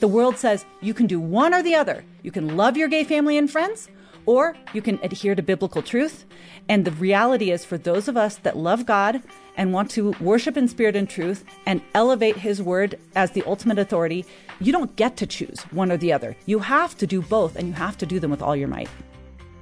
[0.00, 2.04] The world says you can do one or the other.
[2.22, 3.90] You can love your gay family and friends,
[4.24, 6.24] or you can adhere to biblical truth.
[6.70, 9.22] And the reality is, for those of us that love God
[9.58, 13.78] and want to worship in spirit and truth and elevate His word as the ultimate
[13.78, 14.24] authority,
[14.58, 16.34] you don't get to choose one or the other.
[16.46, 18.88] You have to do both, and you have to do them with all your might.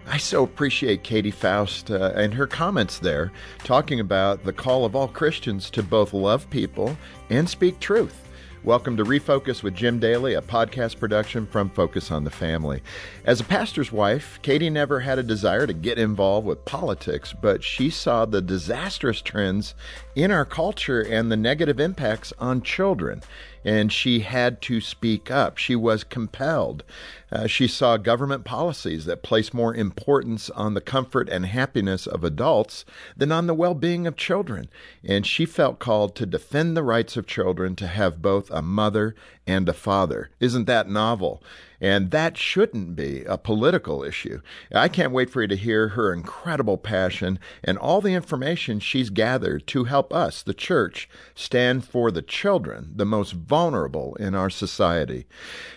[0.07, 3.33] I so appreciate Katy Faust uh, and her comments there,
[3.65, 6.97] talking about the call of all Christians to both love people
[7.29, 8.28] and speak truth.
[8.65, 12.83] Welcome to Refocus with Jim Daly, a podcast production from Focus on the Family.
[13.25, 17.63] As a pastor's wife, Katy never had a desire to get involved with politics, but
[17.63, 19.77] she saw the disastrous trends
[20.17, 23.23] in our culture and the negative impacts on children
[23.65, 25.59] and she had to speak up.
[25.59, 26.85] She was compelled.
[27.31, 32.25] Uh, she saw government policies that place more importance on the comfort and happiness of
[32.25, 32.85] adults
[33.17, 34.69] than on the well being of children.
[35.05, 39.15] And she felt called to defend the rights of children to have both a mother
[39.47, 40.31] and a father.
[40.41, 41.43] Isn't that novel?
[41.81, 44.41] And that shouldn't be a political issue.
[44.73, 49.11] I can't wait for you to hear her incredible passion and all the information she's
[49.11, 54.51] gathered to help us, the church, stand for the children, the most vulnerable in our
[54.51, 55.27] society.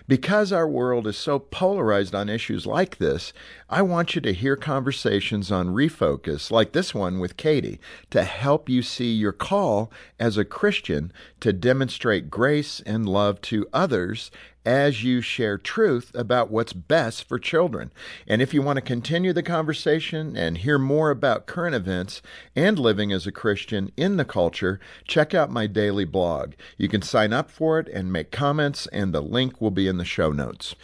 [0.08, 3.32] Because our world is so polarized on issues like this,
[3.70, 8.68] I want you to hear conversations on refocus, like this one with Katy, to help
[8.68, 14.32] you see your call as a Christian to demonstrate grace and love to others
[14.66, 17.92] as you share truth about what's best for children.
[18.28, 22.22] And if you want to continue the conversation and hear more about current events
[22.56, 26.54] and living as a Christian in the culture, check out my daily blog.
[26.78, 29.98] You can sign up for it and make comments, and the link will be in
[29.98, 30.76] the show notes.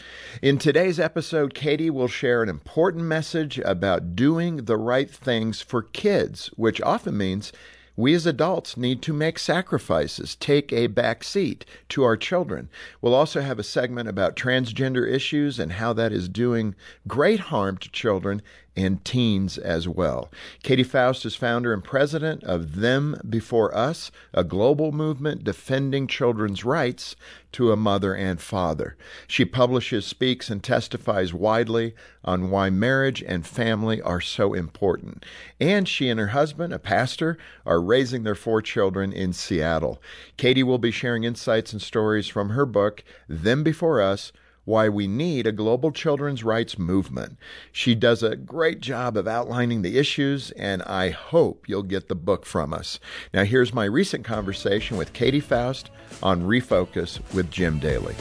[0.41, 5.83] In today's episode, Katy will share an important message about doing the right things for
[5.83, 7.51] kids, which often means
[7.97, 12.69] we as adults need to make sacrifices, take a back seat to our children.
[13.01, 16.75] We'll also have a segment about transgender issues and how that is doing
[17.07, 18.43] great harm to children
[18.77, 20.29] and teens as well.
[20.61, 26.63] Katy Faust is founder and president of Them Before Us, a global movement defending children's
[26.63, 27.15] rights
[27.53, 28.95] to a mother and father.
[29.27, 35.25] She publishes, speaks, and testifies widely on why marriage and family are so important.
[35.59, 39.99] And she and her husband, a pastor, are raising their four children in Seattle.
[40.37, 44.31] Katy will be sharing insights and stories from her book, Them Before Us
[44.67, 47.37] why we need a global children's rights movement.
[47.71, 52.15] She does a great job of outlining the issues, and I hope you'll get the
[52.15, 52.99] book from us.
[53.33, 55.89] Now, here's my recent conversation with Katy Faust
[56.21, 58.15] on Refocus with Jim Daly.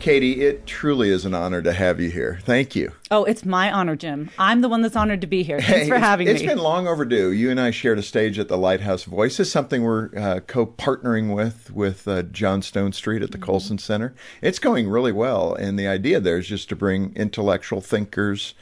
[0.00, 2.40] Katy, it truly is an honor to have you here.
[2.42, 2.92] Thank you.
[3.12, 4.30] Oh, it's my honor, Jim.
[4.38, 5.60] I'm the one that's honored to be here.
[5.60, 6.46] Thanks hey, for having it's, me.
[6.46, 7.30] It's been long overdue.
[7.30, 9.20] You and I shared a stage at the Lighthouse Voice.
[9.20, 13.44] Voices, something we're uh, co-partnering with with uh, John Stonestreet at the mm-hmm.
[13.44, 14.14] Colson Center.
[14.40, 18.54] It's going really well, and the idea there is just to bring intellectual thinkers,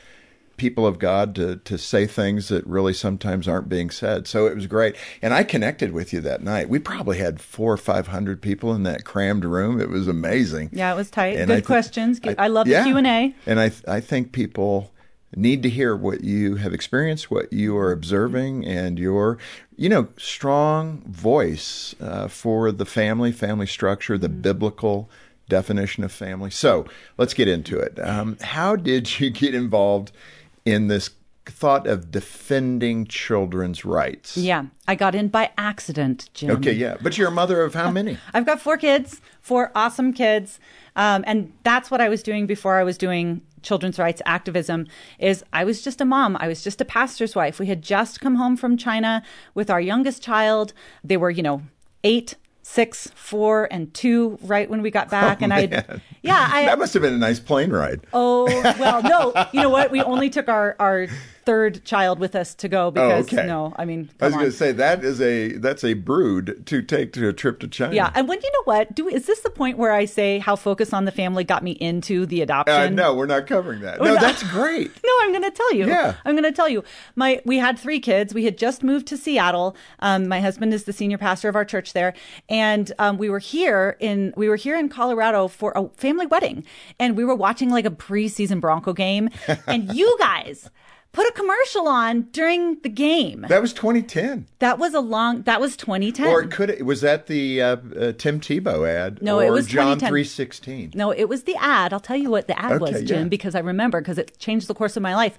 [0.58, 4.26] people of God to to say things that really sometimes aren't being said.
[4.26, 6.68] So it was great, and I connected with you that night.
[6.68, 9.80] We probably had four or five hundred people in that crammed room.
[9.80, 10.70] It was amazing.
[10.72, 11.36] Yeah, it was tight.
[11.36, 12.20] And Good th- questions.
[12.24, 12.80] I, I love yeah.
[12.80, 13.34] the Q and A.
[13.46, 14.92] And I I think people
[15.36, 19.38] need to hear what you have experienced, what you are observing, and your,
[19.76, 24.40] you know, strong voice uh, for the family, family structure, the mm-hmm.
[24.40, 25.10] biblical
[25.48, 26.50] definition of family.
[26.50, 26.86] So
[27.16, 27.98] let's get into it.
[28.00, 30.12] Um, how did you get involved
[30.70, 31.10] in this
[31.46, 34.36] thought of defending children's rights.
[34.36, 36.50] Yeah, I got in by accident, Jim.
[36.50, 36.96] Okay, yeah.
[37.00, 38.18] But you're a mother of how many?
[38.34, 40.60] I've got four kids, four awesome kids.
[40.96, 44.86] Um, and that's what I was doing before I was doing children's rights activism
[45.18, 46.36] is I was just a mom.
[46.40, 47.58] I was just a pastor's wife.
[47.58, 49.22] We had just come home from China
[49.54, 50.72] with our youngest child.
[51.02, 51.62] They were, you know,
[52.04, 52.36] eight,
[52.68, 55.38] six, four, and two right when we got oh, back.
[55.40, 55.60] Oh, and I,
[56.22, 58.06] yeah, I, that must have been a nice plane ride.
[58.12, 58.44] Oh
[58.78, 59.90] well, no, you know what?
[59.90, 61.08] We only took our our
[61.48, 63.46] third child with us to go because oh, okay.
[63.46, 66.82] no, I mean, I was going to say that is a that's a brood to
[66.82, 67.94] take to a trip to China.
[67.94, 70.56] Yeah, and when you know what, do is this the point where I say how
[70.56, 72.74] focus on the family got me into the adoption?
[72.74, 73.98] Uh, no, we're not covering that.
[73.98, 74.20] We're no, not.
[74.20, 74.90] that's great.
[75.02, 75.86] no, I'm going to tell you.
[75.86, 76.84] Yeah, I'm going to tell you.
[77.16, 78.34] My we had three kids.
[78.34, 79.74] We had just moved to Seattle.
[80.00, 82.12] Um, my husband is the senior pastor of our church there,
[82.50, 86.62] and um, we were here in we were here in Colorado for a family wedding,
[86.98, 89.30] and we were watching like a preseason Bronco game,
[89.66, 90.68] and you guys
[91.18, 93.44] put a commercial on during the game.
[93.48, 94.46] That was 2010.
[94.60, 95.42] That was a long.
[95.42, 96.28] That was 2010.
[96.28, 99.20] Or it could it was that the uh, uh, Tim Tebow ad?
[99.20, 100.92] No, it was John 316.
[100.94, 101.92] No, it was the ad.
[101.92, 103.28] I'll tell you what the ad okay, was, Jim, yeah.
[103.28, 105.36] because I remember because it changed the course of my life.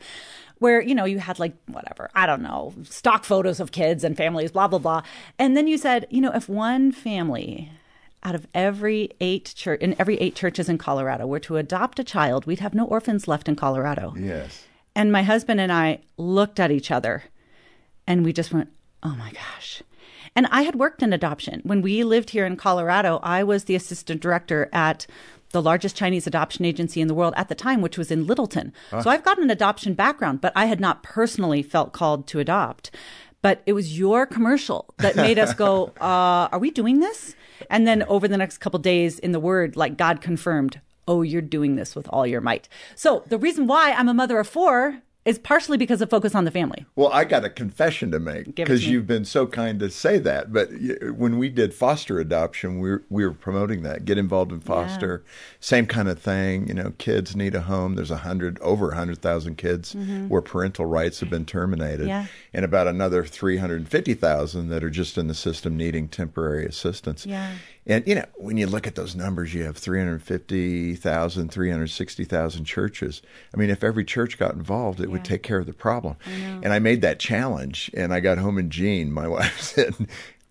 [0.57, 4.17] Where you know you had like whatever I don't know stock photos of kids and
[4.17, 5.03] families, blah blah blah,
[5.37, 7.71] and then you said you know if one family
[8.23, 12.03] out of every eight church in every eight churches in Colorado were to adopt a
[12.03, 14.13] child, we'd have no orphans left in Colorado.
[14.17, 14.65] Yes.
[14.95, 17.23] And my husband and I looked at each other
[18.07, 18.69] and we just went,
[19.03, 19.81] oh my gosh.
[20.35, 21.61] And I had worked in adoption.
[21.63, 25.07] When we lived here in Colorado, I was the assistant director at
[25.51, 28.71] the largest Chinese adoption agency in the world at the time, which was in Littleton.
[29.01, 32.91] So I've got an adoption background, but I had not personally felt called to adopt.
[33.41, 37.35] But it was your commercial that made us go, uh, are we doing this?
[37.69, 41.41] And then over the next couple days in the word, like God confirmed, oh, you're
[41.41, 42.69] doing this with all your might.
[42.95, 46.45] So the reason why I'm a mother of four is partially because of focus on
[46.45, 46.85] the family.
[46.95, 50.53] Well, I got a confession to make because you've been so kind to say that.
[50.53, 50.69] But
[51.13, 54.05] when we did foster adoption, we were, we were promoting that.
[54.05, 55.23] Get involved in foster,
[55.59, 56.67] same kind of thing.
[56.69, 57.95] You know, kids need a home.
[57.95, 59.93] There's a hundred over a hundred thousand kids
[60.29, 62.07] where parental rights have been terminated, Mm-hmm.
[62.07, 62.25] Yeah.
[62.53, 66.65] and about another three hundred fifty thousand that are just in the system needing temporary
[66.65, 67.25] assistance.
[67.25, 67.55] Yeah.
[67.89, 73.21] And you know, when you look at those numbers, you have 350,000, 360,000 churches.
[73.53, 76.15] I mean, if every church got involved, it would take care of the problem.
[76.27, 80.07] And I made that challenge, and I got home and Jean, my wife, said, "Well,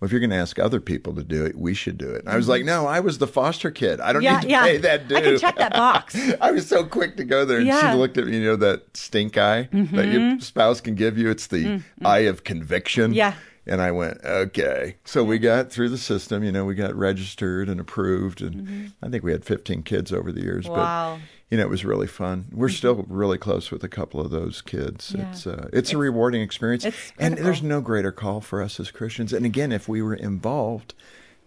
[0.07, 2.29] if you're going to ask other people to do it, we should do it." And
[2.29, 4.01] I was like, "No, I was the foster kid.
[4.01, 4.63] I don't Yeah, need to yeah.
[4.65, 6.17] pay that due." I can check that box.
[6.41, 7.81] I was so quick to go there, and Yeah.
[7.83, 7.93] Mm-hmm.
[7.93, 8.37] she looked at me.
[8.39, 11.31] You know that stink eye that your spouse can give you.
[11.31, 13.13] It's the eye of conviction.
[13.13, 13.35] Yeah.
[13.69, 14.97] And I went, okay.
[15.05, 16.43] So we got through the system.
[16.43, 20.33] You know, we got registered and approved, and I think we had 15 kids over
[20.33, 20.65] the years.
[20.65, 20.75] Mm-hmm.
[20.75, 21.15] Wow.
[21.17, 22.47] But you know, it was really fun.
[22.53, 25.15] We're still really close with a couple of those kids.
[25.17, 25.31] Yeah.
[25.31, 28.91] It's uh, it's, a rewarding experience, it's and there's no greater call for us as
[28.91, 29.33] Christians.
[29.33, 30.95] And again, if we were involved,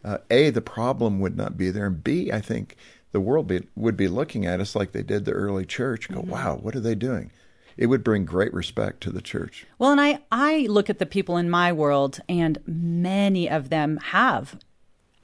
[0.04, 2.76] uh, a the problem would not be there, and b I think
[3.12, 6.10] the world be, would be looking at us like they did the early church.
[6.10, 7.32] Go, wow, what are they doing?
[7.78, 9.66] It would bring great respect to the church.
[9.80, 13.98] Well, and I, I look at the people in my world, and many of them
[13.98, 14.58] have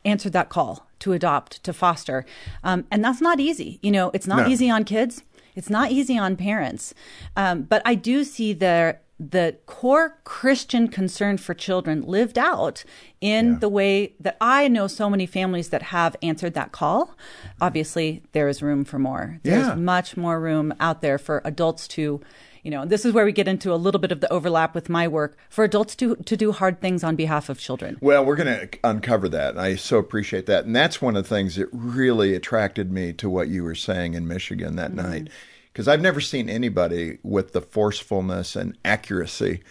[0.05, 2.25] answered that call to adopt, to foster.
[2.63, 3.79] Um, and that's not easy.
[3.81, 4.47] You know, it's not No.
[4.47, 5.23] easy on kids,
[5.55, 6.93] it's not easy on parents.
[7.35, 12.83] Um, but I do see the, the core Christian concern for children lived out
[13.19, 13.57] in Yeah.
[13.59, 17.15] the way that I know so many families that have answered that call.
[17.59, 19.39] Obviously, there is room for more.
[19.43, 19.75] There's Yeah.
[19.75, 22.21] much more room out there for adults to
[22.63, 24.89] you know this is where we get into a little bit of the overlap with
[24.89, 28.35] my work for adults to to do hard things on behalf of children Well, we're
[28.35, 29.51] going to uncover that.
[29.51, 30.65] and I so appreciate that.
[30.65, 34.15] And that's one of the things that really attracted me to what you were saying
[34.15, 35.09] in Michigan that mm-hmm.
[35.09, 35.29] night.
[35.77, 39.61] Because I've never seen anybody with the forcefulness and accuracy,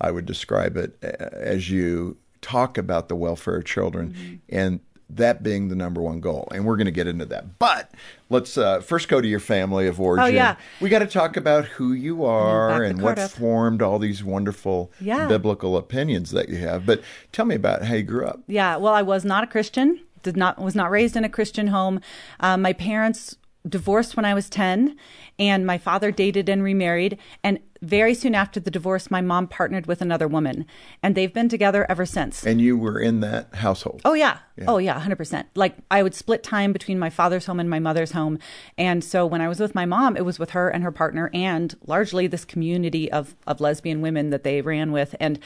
[0.00, 4.78] I would describe it, as you talk about the welfare of children and
[5.10, 6.46] that being the number one goal.
[6.54, 7.58] And we're going to get into that.
[7.58, 7.90] But
[8.30, 10.24] let's uh, first go to your family of origin.
[10.24, 10.54] Oh, yeah.
[10.80, 13.32] We got to talk about who you are and what up.
[13.32, 15.26] formed all these wonderful Yeah.
[15.26, 16.86] biblical opinions that you have.
[16.86, 17.02] But
[17.32, 18.38] tell me about how you grew up.
[18.46, 21.66] yeah well i was not a christian did not was not raised in a christian
[21.68, 22.00] home
[22.38, 23.34] um, my parents
[23.68, 24.96] divorced when i was 10
[25.38, 29.86] and my father dated and remarried and very soon after the divorce my mom partnered
[29.86, 30.64] with another woman
[31.02, 34.00] and they've been together ever since And you were in that household.
[34.04, 34.38] Oh yeah.
[34.66, 35.44] Oh yeah, 100%.
[35.54, 38.38] Like I would split time between my father's home and my mother's home.
[38.78, 41.30] And so when I was with my mom, it was with her and her partner
[41.34, 45.38] and largely this community of of lesbian women that they ran with and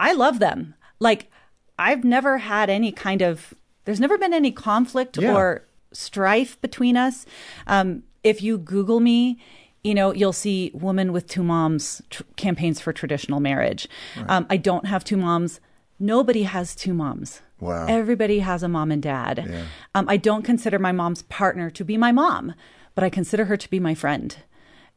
[0.00, 0.74] I love them.
[0.98, 1.30] Like
[1.78, 3.54] I've never had any kind of
[3.84, 5.34] there's never been any conflict Yeah.
[5.34, 7.26] or strife between us.
[7.66, 9.38] Um, if you Google me,
[9.84, 13.88] you know, you'll see woman with two moms tr- campaigns for traditional marriage.
[14.28, 15.60] Um, I don't have two moms.
[15.98, 17.40] Nobody has two moms.
[17.60, 17.86] Wow.
[17.88, 19.66] Everybody has a mom and dad.
[19.94, 22.54] Um, I don't consider my mom's partner to be my mom,
[22.94, 24.36] but I consider her to be my friend.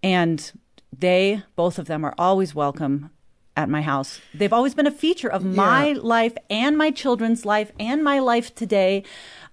[0.04, 0.51] And
[0.96, 3.12] they, both of them, are always welcome
[3.62, 4.20] at my house.
[4.34, 6.00] They've always been a feature of my Yeah.
[6.01, 9.03] life and my children's life and my life today.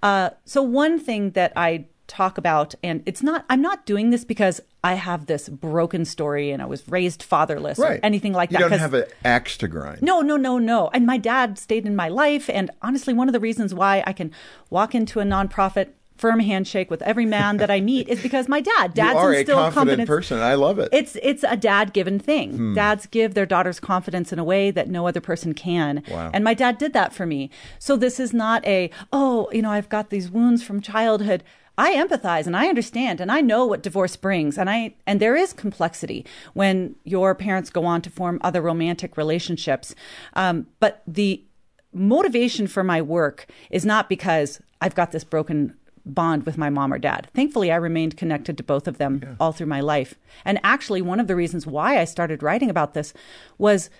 [0.02, 4.24] Uh, so, one thing that I talk about, and it's not, I'm not doing this
[4.24, 8.54] because I have this broken story and I was raised fatherless or anything like you
[8.58, 8.64] that.
[8.64, 10.00] You don't have an axe to grind.
[10.00, 10.88] no, no, no, no.
[10.94, 12.48] And my dad stayed in my life.
[12.48, 14.30] And honestly, one of the reasons why I can
[14.70, 15.88] walk into a nonprofit
[16.18, 18.94] firm handshake with every man that I meet is because my dad.
[18.94, 20.08] Dads you are a confident confidence.
[20.08, 20.40] person.
[20.40, 20.88] I love it.
[20.92, 22.56] It's it's a dad given thing.
[22.56, 22.74] Hmm.
[22.74, 26.02] Dads give their daughters confidence in a way that no other person can.
[26.10, 26.30] Wow.
[26.34, 27.50] And my dad did that for me.
[27.78, 31.42] So this is not a oh, you know, I've got these wounds from childhood.
[31.78, 35.36] I empathize and I understand and I know what divorce brings and I and there
[35.36, 39.94] is complexity when your parents go on to form other romantic relationships.
[40.34, 41.44] Um, but the
[41.92, 45.76] motivation for my work is not because I've got this broken
[46.14, 47.28] bond with my mom or dad.
[47.34, 50.14] Thankfully, I remained connected to both of them all through my life.
[50.44, 53.12] And actually, one of the reasons why I started writing about this
[53.58, 53.90] was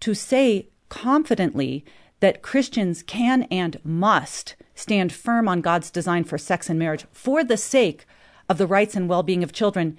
[0.00, 1.84] to say confidently
[2.20, 7.44] that Christians can and must stand firm on God's design for sex and marriage for
[7.44, 8.06] the sake
[8.48, 9.98] of the rights and well being of children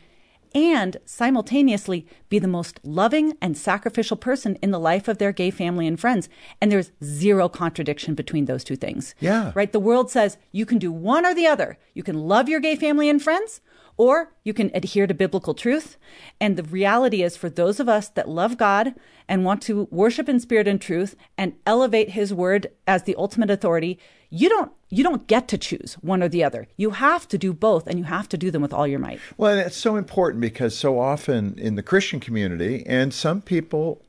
[0.57, 5.51] and simultaneously be the most loving and sacrificial person in the life of their gay
[5.51, 6.27] family and friends.
[6.59, 9.13] And there's zero contradiction between those two things.
[9.19, 9.51] Yeah.
[9.55, 9.71] Right?
[9.71, 11.77] The world says you can do one or the other.
[11.93, 13.61] You can love your gay family and friends,
[13.97, 15.97] or you can adhere to biblical truth.
[16.39, 18.93] And the reality is, for those of us that love God
[19.27, 23.49] and want to worship in spirit and truth and elevate His word as the ultimate
[23.49, 26.67] authority, you don't you don't get to choose one or the other.
[26.77, 29.19] You have to do both, and you have to do them with all your might.
[29.37, 34.01] Well, it's so important because so often in the Christian community, and some people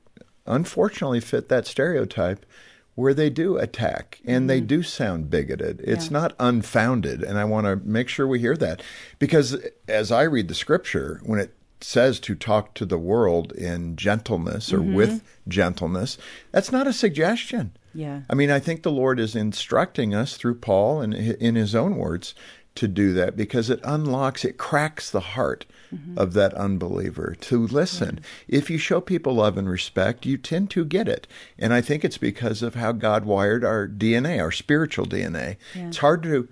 [0.47, 2.47] unfortunately fit that stereotype
[2.95, 4.47] where they do attack and mm-hmm.
[4.49, 5.81] they do sound bigoted.
[5.85, 6.19] It's yeah.
[6.19, 7.23] not unfounded.
[7.23, 8.83] And I want to make sure we hear that
[9.21, 9.57] because
[9.87, 14.73] as I read the scripture, when it says to talk to the world in gentleness
[14.73, 14.95] or mm-hmm.
[14.95, 16.19] with gentleness,
[16.51, 17.77] that's not a suggestion.
[17.95, 18.23] Yeah.
[18.29, 21.97] I mean, I think the Lord is instructing us through Paul and in his own
[21.97, 22.35] words
[22.79, 26.17] to do that because it unlocks, it cracks the heart mm-hmm.
[26.17, 28.21] of that unbeliever to listen.
[28.47, 31.27] If you show people love and respect, you tend to get it.
[31.59, 35.57] And I think it's because of how God wired our DNA, our spiritual DNA.
[35.75, 35.89] Yeah.
[35.89, 36.49] It's hard to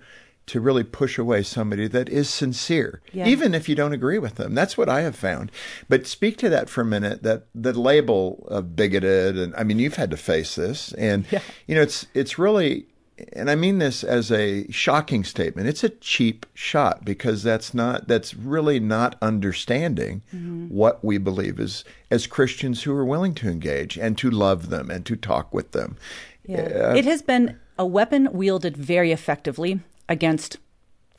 [0.47, 3.27] to really push away somebody that is sincere, yeah.
[3.27, 4.55] even if you don't agree with them.
[4.55, 5.51] That's what I have found.
[5.89, 7.21] But speak to that for a minute.
[7.23, 11.41] That the label of bigoted, and I mean, you've had to face this, and yeah.
[11.67, 12.87] you know, it's it's really.
[13.33, 15.67] And I mean this as a shocking statement.
[15.67, 20.67] It's a cheap shot because that's not that's really not understanding mm-hmm.
[20.67, 24.91] what we believe as as Christians who are willing to engage and to love them
[24.91, 25.97] and to talk with them.
[26.45, 26.59] Yeah.
[26.59, 30.57] Uh, it has been a weapon wielded very effectively against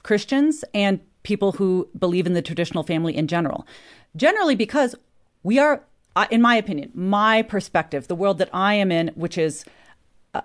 [0.02, 3.66] Christians and people who believe in the traditional family in general.
[4.16, 4.95] Generally, because
[5.42, 5.85] we are,
[6.30, 9.64] in my opinion, my perspective, the world that I am in, which is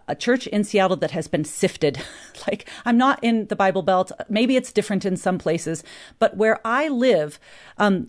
[0.08, 2.02] a church in Seattle that has been sifted.
[2.48, 4.12] like, I'm not in the Bible Belt.
[4.30, 5.84] Maybe it's different in some places,
[6.20, 7.40] but where I live,
[7.78, 8.08] um,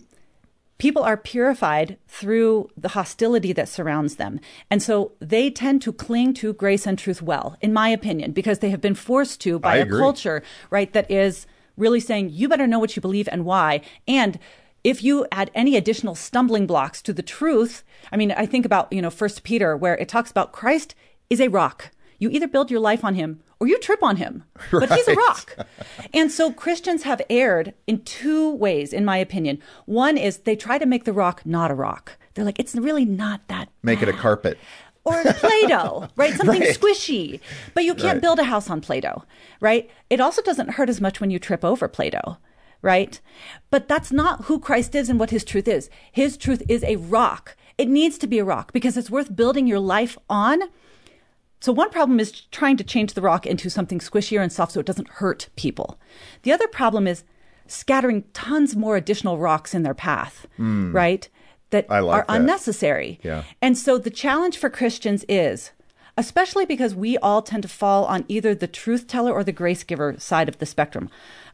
[0.77, 4.39] people are purified through the hostility that surrounds them.
[4.69, 8.59] And so they tend to cling to grace and truth well, in my opinion, because
[8.59, 12.67] they have been forced to by a culture, right, that is really saying, you better
[12.67, 13.81] know what you believe and why.
[14.07, 14.39] And
[14.83, 18.91] if you add any additional stumbling blocks to the truth, I mean, I think about,
[18.91, 20.93] you know, First Peter, where it talks about Christ
[21.29, 21.91] is a rock.
[22.19, 24.43] You either build your life on him or you trip on him.
[24.71, 24.99] But right.
[24.99, 25.55] he's a rock.
[26.13, 29.61] and so Christians have erred in two ways, in my opinion.
[29.85, 32.17] One is they try to make the rock not a rock.
[32.33, 33.69] They're like, it's really not that.
[33.83, 34.09] Make bad.
[34.09, 34.57] it a carpet.
[35.03, 36.33] Or Play Doh, right?
[36.33, 36.77] Something right.
[36.77, 37.39] squishy.
[37.73, 38.21] But you can't right.
[38.21, 39.23] build a house on Play Doh,
[39.61, 39.89] right?
[40.09, 42.37] It also doesn't hurt as much when you trip over Play Doh
[42.81, 43.19] right?
[43.71, 45.89] But that's not who Christ is and what his truth is.
[46.11, 47.57] His truth is a rock.
[47.79, 50.61] It needs to be a rock because it's worth building your life on
[51.59, 54.79] so one problem is trying to change the rock into something squishier and soft so
[54.79, 55.99] it doesn't hurt people.
[56.43, 57.23] The other problem is
[57.67, 60.93] scattering tons more additional rocks in their path, mm.
[60.93, 61.27] right?
[61.71, 62.29] That like are that.
[62.29, 63.19] unnecessary.
[63.23, 63.43] Yeah.
[63.61, 65.71] And so the challenge for Christians is
[66.17, 69.83] especially because we all tend to fall on either the truth teller or the grace
[69.83, 71.09] giver side of the spectrum.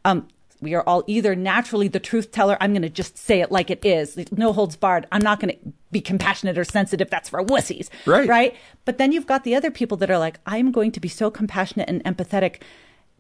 [0.06, 0.28] Um,
[0.62, 2.58] we are all either naturally the truth teller.
[2.62, 4.18] I'm going to just say it like it is.
[4.32, 5.08] No holds barred.
[5.12, 7.10] I'm not going to be compassionate or sensitive.
[7.10, 7.90] That's for wussies.
[8.06, 8.30] Right.
[8.30, 8.56] Right.
[8.86, 11.32] But then you've got the other people that are like, I'm going to be so
[11.32, 12.62] compassionate and empathetic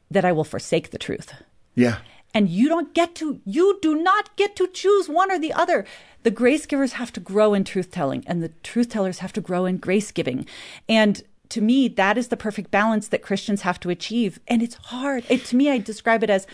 [0.09, 1.33] that I will forsake the truth.
[1.75, 1.97] Yeah.
[2.33, 5.85] And you don't get to, you do not get to choose one or the other.
[6.23, 9.41] The grace givers have to grow in truth telling, and the truth tellers have to
[9.41, 10.45] grow in grace giving.
[10.87, 14.39] And to me, that is the perfect balance that Christians have to achieve.
[14.47, 15.25] And it's hard.
[15.27, 16.47] It, to me, I describe it as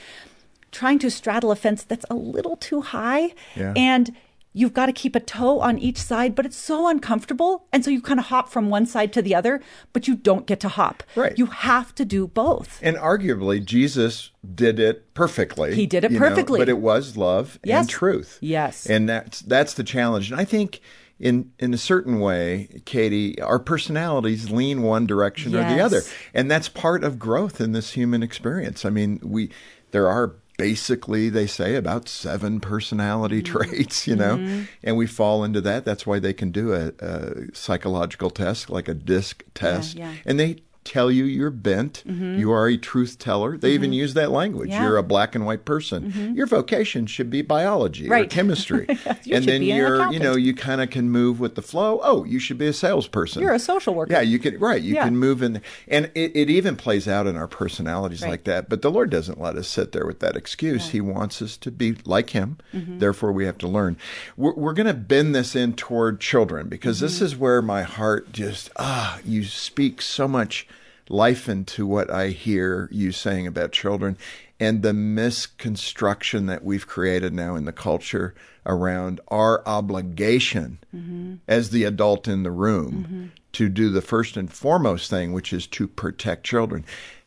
[0.72, 3.34] trying to straddle a fence that's a little too high.
[3.56, 3.74] Yeah.
[3.76, 4.16] And
[4.58, 7.68] you've got to keep a toe on each side, but it's so uncomfortable.
[7.72, 9.62] And so you kind of hop from one side to the other,
[9.94, 11.04] but you don't get to hop.
[11.16, 11.38] Right.
[11.38, 12.80] You have to do both.
[12.82, 15.76] And arguably, Jesus did it perfectly.
[15.76, 16.60] He did it perfectly.
[16.60, 17.82] Know, but it was love yes.
[17.82, 18.40] and truth.
[18.42, 18.88] Yes.
[18.88, 20.32] And that's that's the challenge.
[20.32, 20.82] And I think
[21.20, 25.72] in in a certain way, Katy, our personalities lean one direction yes.
[25.72, 26.02] or the other.
[26.34, 28.86] And that's part of growth in this human experience.
[28.86, 29.52] I mean, we
[29.92, 33.58] there are basically they say about seven personality mm-hmm.
[33.58, 34.64] traits you know mm-hmm.
[34.84, 38.88] and we fall into that that's why they can do a, a psychological test like
[38.88, 40.18] a disc test yeah, yeah.
[40.26, 40.58] and they
[40.88, 42.04] tell you you're bent.
[42.06, 43.58] You are a truth teller.
[43.58, 44.70] They even use that language.
[44.70, 44.84] Yeah.
[44.84, 46.34] You're a black and white person.
[46.36, 48.88] Your vocation should be biology or chemistry.
[49.32, 52.00] And then you're, you know, you kind of can move with the flow.
[52.04, 53.42] Oh, you should be a salesperson.
[53.42, 54.14] You're a social worker.
[54.14, 54.82] Yeah, you can right.
[54.82, 55.04] You Yeah.
[55.06, 58.32] can move in, and it, it even plays out in our personalities Right.
[58.32, 58.70] like that.
[58.70, 60.90] But the Lord doesn't let us sit there with that excuse.
[60.90, 62.58] He wants us to be like Him.
[62.74, 63.00] Mm-hmm.
[63.00, 63.98] Therefore, we have to learn.
[64.38, 67.26] We're, we're going to bend this in toward children because this Mm-hmm.
[67.26, 70.68] is where my heart just ah, you speak so much
[71.10, 74.18] life into what I hear you saying about children.
[74.60, 78.34] And the misconstruction that we've created now in the culture
[78.66, 81.36] around our obligation Mm-hmm.
[81.48, 85.68] as the adult in the room to do the first and foremost thing, which is
[85.68, 86.86] to protect children.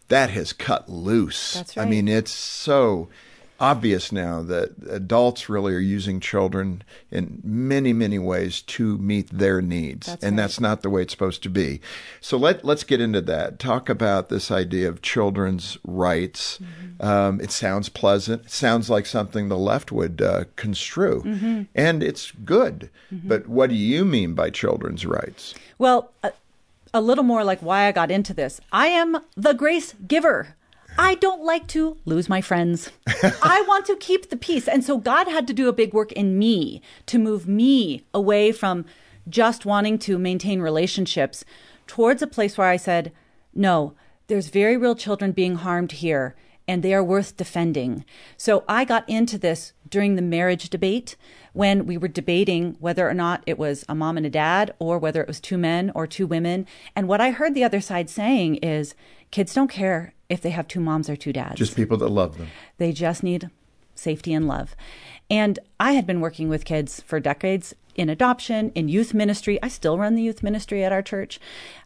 [0.09, 1.55] That has cut loose.
[1.55, 3.09] That's I mean, it's so
[3.61, 9.61] obvious now that adults really are using children in many, many ways to meet their
[9.61, 10.07] needs.
[10.07, 10.43] That's and right.
[10.43, 11.81] that's not the way it's supposed to be.
[12.21, 13.59] So let, let's get into that.
[13.59, 16.59] Talk about this idea of children's rights.
[16.59, 17.07] Mm-hmm.
[17.07, 18.47] Um, it sounds pleasant.
[18.47, 21.23] It sounds like something the left would uh, construe.
[21.23, 21.63] Mm-hmm.
[21.75, 22.91] And it's good.
[23.13, 25.55] But what do you mean by children's rights?
[25.79, 26.33] Well, a,
[26.95, 28.61] a little more like why I got into this.
[28.73, 30.55] I am the grace giver.
[31.01, 32.91] I don't like to lose my friends.
[33.43, 34.69] I want to keep the peace.
[34.69, 38.53] And so God had to do a big work in me to move me away
[38.53, 38.85] from
[39.27, 41.43] just wanting to maintain relationships
[41.87, 43.13] towards a place where I said,
[43.55, 43.95] no,
[44.27, 46.37] there's very real children being harmed here
[46.69, 48.05] and they are worth defending.
[48.37, 51.17] So I got into this during the marriage debate
[51.55, 54.99] when we were debating whether or not it was a mom and a dad or
[54.99, 56.67] whether it was two men or two women.
[56.95, 58.95] And what I heard the other side saying is
[59.31, 61.57] kids don't care if they have two moms or two dads.
[61.57, 62.49] Just people that love them.
[62.79, 63.51] They just need
[63.95, 64.75] safety and love.
[65.29, 69.63] And I had been working with kids for decades in adoption, in youth ministry.
[69.63, 71.39] I still run the youth ministry at our church.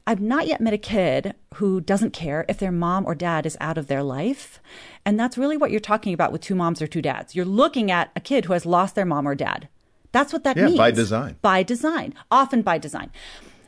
[0.07, 3.57] I've not yet met a kid who doesn't care if their mom or dad is
[3.61, 4.61] out of their life.
[5.05, 7.35] And that's really what you're talking about with two moms or two dads.
[7.35, 9.69] You're looking at a kid who has lost their mom or dad.
[10.13, 10.79] That's what that Yeah, means.
[10.79, 11.37] by design.
[11.43, 13.11] By design, often by design.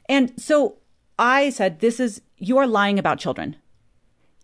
[0.09, 0.77] And so
[1.19, 3.57] I said, This is, you are lying about children.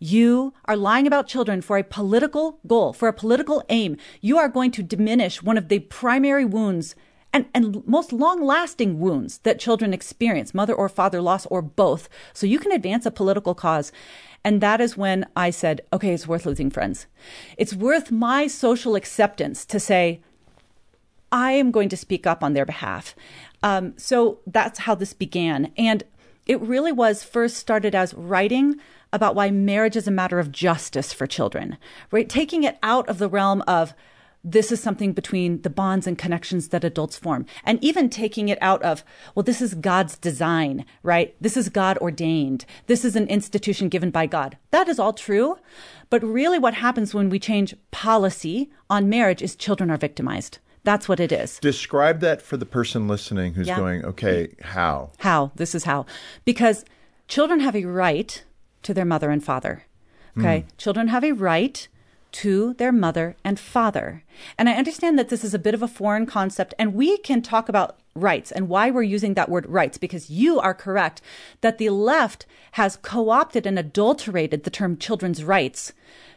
[0.03, 3.97] You are lying about children for a political goal, for a political aim.
[4.21, 6.97] You are going to diminish one of the primary wounds
[7.33, 12.09] and, and most long lasting wounds that children experience, mother or father loss or both.
[12.33, 13.93] So you can advance a political cause.
[14.43, 17.07] And that is when I said, okay, it's worth losing friends.
[17.57, 20.21] It's worth my social acceptance to say,
[21.31, 23.15] I am going to speak up on their behalf.
[23.63, 25.73] Um, so that's how this began.
[25.77, 26.03] And
[26.45, 28.81] it really was first started as writing
[29.13, 31.77] about why marriage is a matter of justice for children,
[32.11, 32.29] right?
[32.29, 33.95] Taking it out of the realm of
[34.45, 37.47] this is something between the bonds and connections that adults form.
[37.63, 39.05] And even taking it out of,
[39.37, 41.37] well, this is God's design, right?
[41.41, 42.65] This is God ordained.
[42.89, 44.57] This is an institution given by God.
[44.73, 45.59] That is all true.
[46.11, 50.59] But really, what happens when we change policy on marriage is children are victimized.
[50.83, 51.61] That's what it is.
[51.61, 53.77] Describe that for the person listening who's Yeah.
[53.77, 55.13] going, okay, how?
[55.19, 55.53] How?
[55.55, 56.05] This is how.
[56.45, 56.85] Because
[57.29, 58.43] children have a right
[58.83, 59.85] to their mother and father.
[60.35, 60.41] Hmm.
[60.41, 60.65] Okay?
[60.79, 61.89] Children have a right
[62.33, 64.25] to their mother and father.
[64.59, 67.43] And I understand that this is a bit of a foreign concept, and we can
[67.43, 71.21] talk about rights and why we're using that word rights, because you are correct
[71.61, 75.93] that the left has co opted and adulterated the term children's rights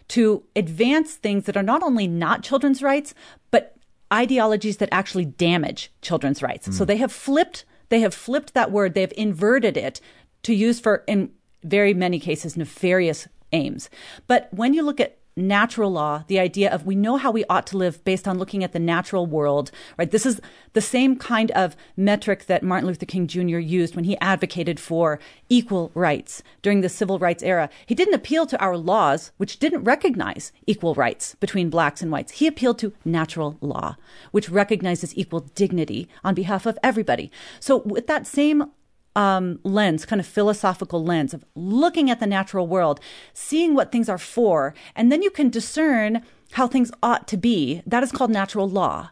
[0.09, 3.13] to advance things that are not only not children's rights,
[3.51, 3.75] but
[4.13, 6.75] ideologies that actually damage children's rights.
[6.75, 6.87] So hmm.
[6.87, 10.01] they have flipped they have flipped that word, they have inverted it
[10.43, 11.31] to use for in
[11.65, 13.89] very many cases nefarious aims.
[14.27, 17.67] But when you look at natural law, the idea of we know how we ought
[17.67, 20.09] to live based on looking at the natural world, right?
[20.09, 20.39] This is
[20.71, 23.57] the same kind of metric that Martin Luther King Jr.
[23.57, 27.69] used when he advocated for equal rights during the civil rights era.
[27.85, 32.33] He didn't appeal to our laws, which didn't recognize equal rights between blacks and whites.
[32.33, 33.97] He appealed to natural law,
[34.31, 37.29] which recognizes equal dignity on behalf of everybody.
[37.59, 38.71] So with that same
[39.15, 42.99] um, lens, kind of philosophical lens of looking at the natural world,
[43.33, 47.81] seeing what things are for, and then you can discern how things ought to be.
[47.85, 49.09] That is called natural law.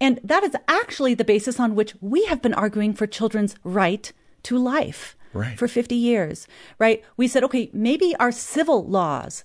[0.00, 4.12] And that is actually the basis on which we have been arguing for children's right
[4.44, 5.58] to life Right.
[5.58, 6.46] for 50 years,
[6.78, 7.04] right?
[7.18, 9.44] We said, okay, maybe our civil laws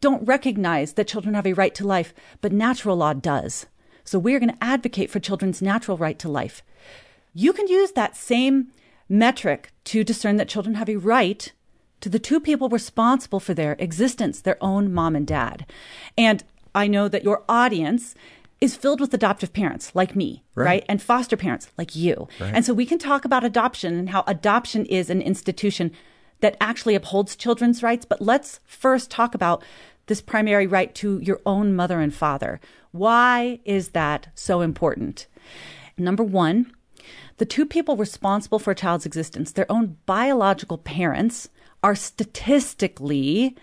[0.00, 3.66] don't recognize that children have a right to life, but natural law does.
[4.04, 6.62] So we're going to advocate for children's natural right to life.
[7.34, 8.68] You can use that same
[9.10, 11.52] metric to discern that children have a right
[12.00, 15.66] to the two people responsible for their existence, their own mom and dad.
[16.16, 16.42] And
[16.74, 18.14] I know that your audience
[18.60, 20.64] is filled with adoptive parents like me, right?
[20.64, 20.84] Right.
[20.88, 22.28] And foster parents like you.
[22.38, 25.92] And so we can talk about adoption and how adoption is an institution
[26.40, 28.04] that actually upholds children's rights.
[28.04, 29.62] But let's first talk about
[30.06, 32.60] this primary right to your own mother and father.
[32.92, 35.26] Why is that so important?
[35.96, 36.72] Number one,
[37.40, 41.48] the two people responsible for a child's existence, their own biological parents,
[41.82, 43.56] are statistically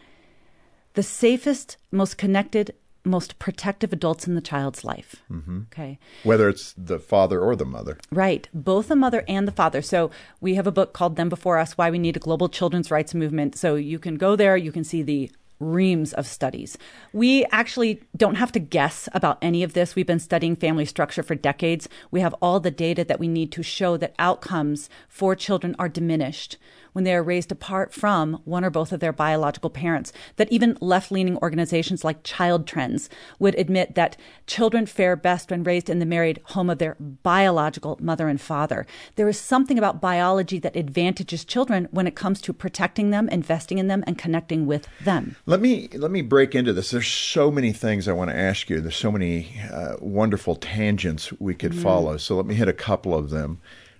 [0.96, 5.18] the safest, most connected, most protective adults in the child's life.
[5.32, 5.62] Mm-hmm.
[5.72, 6.00] Okay.
[6.24, 8.00] Whether it's the father or the mother.
[8.12, 8.50] Right.
[8.52, 9.84] Both the mother and the father.
[9.84, 10.10] So
[10.42, 13.13] we have a book called Them Before Us Why We Need a Global Children's Rights
[13.13, 13.56] Movement.
[13.56, 16.78] So you can go there, you can see the reams of studies.
[17.13, 19.96] We actually don't have to guess about any of this.
[19.96, 21.89] We've been studying family structure for decades.
[22.12, 25.89] We have all the data that we need to show that outcomes for children are
[25.89, 26.58] diminished
[26.93, 30.12] when they are raised apart from one or both of their biological parents.
[30.38, 35.63] That even left leaning organizations like Child Trends would admit that children fare best when
[35.63, 38.86] raised in the married home of their biological mother and father.
[39.15, 43.78] There is something about biology that advantages children when it comes to protecting them, investing
[43.78, 45.36] in them, and connecting with them.
[45.45, 46.91] Let me let me break into this.
[46.91, 48.82] There's so many things I want to ask you.
[48.82, 52.17] There's so many uh, wonderful tangents we could mm follow.
[52.17, 53.60] So let me hit a couple of them.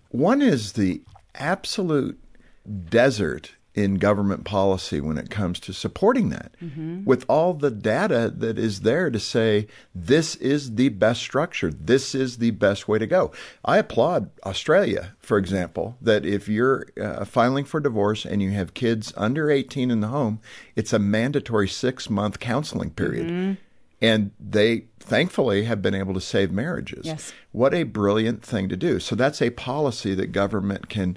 [0.10, 1.02] One is the
[1.36, 2.20] absolute
[2.68, 7.06] desert in government policy when it comes to supporting that mm-hmm.
[7.06, 12.16] with all the data that is there to say this is the best structure this
[12.16, 13.32] is the best way to go
[13.64, 18.74] i applaud australia for example that if you're uh, filing for divorce and you have
[18.74, 20.42] kids under 18 in the home
[20.76, 23.54] it's a mandatory 6 month counseling period mm-hmm.
[24.02, 27.32] and they thankfully have been able to save marriages yes.
[27.52, 31.16] what a brilliant thing to do so that's a policy that government can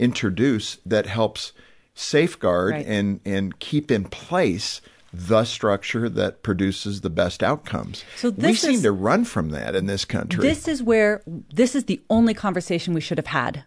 [0.00, 1.52] introduce that helps
[1.94, 2.86] safeguard right.
[2.86, 4.80] and, and keep in place
[5.12, 8.04] the structure that produces the best outcomes.
[8.16, 10.40] So we seem is, to run from that in this country.
[10.42, 13.64] This is where this is the only conversation we should have had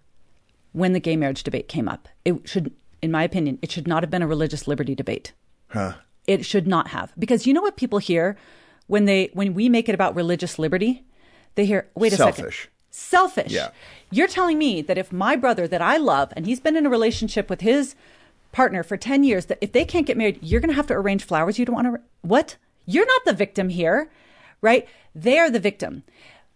[0.71, 2.07] when the gay marriage debate came up.
[2.23, 5.33] It should, in my opinion, it should not have been a religious liberty debate.
[5.67, 5.95] Huh.
[6.27, 7.11] It should not have.
[7.19, 8.37] Because you know what people hear
[8.87, 11.03] when they when we make it about religious liberty?
[11.55, 12.61] They hear, wait a Selfish.
[12.61, 12.72] second.
[12.95, 13.51] Selfish.
[13.51, 13.71] Yeah.
[14.11, 16.91] You're telling me that if my brother that I love and he's been in a
[16.91, 17.95] relationship with his
[18.51, 20.93] partner for 10 years that if they can't get married, you're going to have to
[20.93, 22.57] arrange flowers you don't want to what?
[22.85, 24.11] You're not the victim here,
[24.61, 24.87] right?
[25.15, 26.03] They are the victim.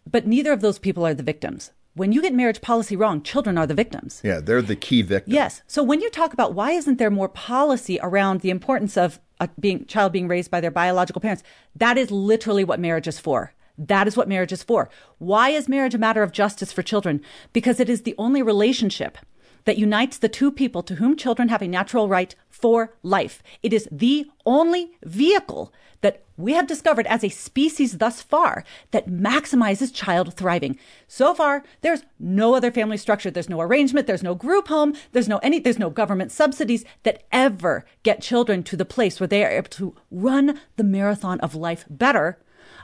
[0.10, 1.72] But neither of those people are the victims.
[1.96, 4.22] When you get marriage policy wrong, children are the victims.
[4.24, 5.34] Yeah, they're the key victim.
[5.34, 5.64] Yes.
[5.66, 9.50] So when you talk about why isn't there more policy around the importance of a
[9.60, 11.42] being child being raised by their biological parents,
[11.76, 13.54] that is literally what marriage is for.
[13.78, 14.90] That is what marriage is for.
[15.20, 17.22] Why is marriage a matter of justice for children?
[17.54, 19.18] Because it is the only relationship
[19.66, 23.44] that unites the two people to whom children have a natural right for life.
[23.62, 29.10] It is the only vehicle that we have discovered as a species thus far that
[29.10, 30.80] maximizes child thriving.
[31.08, 33.30] So far, there's no other family structure.
[33.30, 34.08] There's no arrangement.
[34.08, 34.94] There's no group home.
[35.12, 39.28] There's no any, there's no government subsidies that ever get children to the place where
[39.28, 42.38] they are able to run the marathon of life better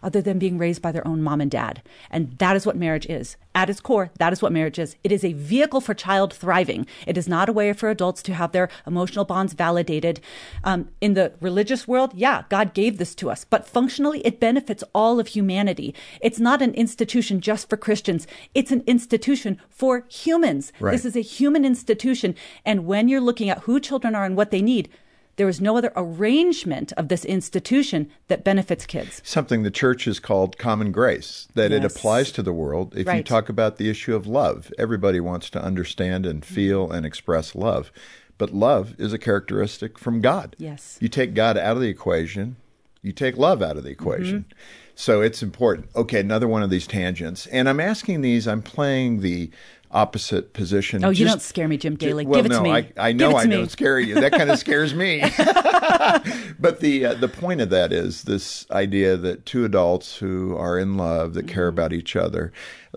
[0.03, 1.81] other than being raised by their own mom and dad.
[2.11, 3.37] And that is what marriage is.
[3.55, 4.95] At its core, that is what marriage is.
[5.03, 6.85] It is a vehicle for child thriving.
[7.07, 10.19] It is not a way for adults to have their emotional bonds validated.
[10.63, 14.83] Um, in the religious world, yeah, God gave this to us, but functionally, it benefits
[14.93, 15.93] all of humanity.
[16.19, 18.27] It's not an institution just for Christians.
[18.53, 20.73] It's an institution for humans.
[20.79, 20.91] Right.
[20.91, 22.35] This is a human institution.
[22.65, 24.89] And when you're looking at who children are and what they need,
[25.35, 29.21] there is no other arrangement of this institution that benefits kids.
[29.23, 31.83] Something the church has called common grace, that yes.
[31.83, 32.95] it applies to the world.
[32.95, 33.17] If right.
[33.17, 37.55] you talk about the issue of love, everybody wants to understand and feel and express
[37.55, 37.91] love.
[38.37, 40.55] But love is a characteristic from God.
[40.59, 40.97] Yes.
[40.99, 42.57] You take God out of the equation,
[43.01, 44.39] you take love out of the equation.
[44.41, 44.57] Mm-hmm.
[44.95, 45.89] So it's important.
[45.95, 47.47] Okay, another one of these tangents.
[47.47, 49.49] And I'm asking these, I'm playing the
[49.93, 51.05] opposite position.
[51.05, 52.25] Oh, you don't scare me, Jim Daly.
[52.25, 52.71] Well, Give it no, to me.
[52.71, 54.15] I, I know I don't scare you.
[54.15, 55.21] That kind of scares me.
[56.59, 60.77] but the uh, the point of that is this idea that two adults who are
[60.77, 61.53] in love that mm-hmm.
[61.53, 62.51] care about each other.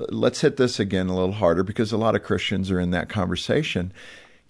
[0.09, 3.09] Let's hit this again a little harder because a lot of Christians are in that
[3.09, 3.93] conversation.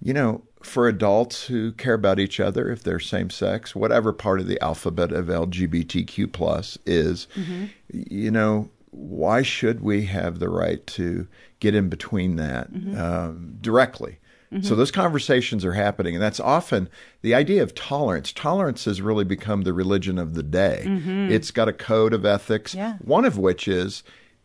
[0.00, 4.40] You know, for adults who care about each other, if they're same sex, whatever part
[4.40, 7.66] of the alphabet of LGBTQ plus is, mm-hmm.
[7.88, 11.28] you know, why should we have the right to
[11.60, 12.98] get in between that mm-hmm.
[12.98, 14.18] um, directly?
[14.52, 14.62] Mm-hmm.
[14.62, 16.88] So those conversations are happening, and that's often
[17.22, 18.32] the idea of tolerance.
[18.32, 20.84] Tolerance has really become the religion of the day.
[20.86, 21.32] Mm-hmm.
[21.32, 22.98] It's got a code of ethics, yeah.
[23.00, 24.04] one of which is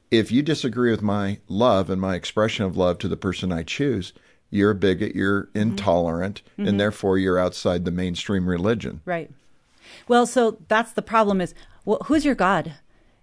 [0.09, 3.63] if you disagree with my love and my expression of love to the person I
[3.63, 4.11] choose,
[4.49, 5.59] you're a bigot, you're mm-hmm.
[5.59, 6.77] intolerant, and mm-hmm.
[6.77, 9.01] therefore you're outside the mainstream religion.
[9.05, 9.31] Right.
[10.07, 11.53] Well, so that's the problem is
[11.85, 12.73] well, who's your God?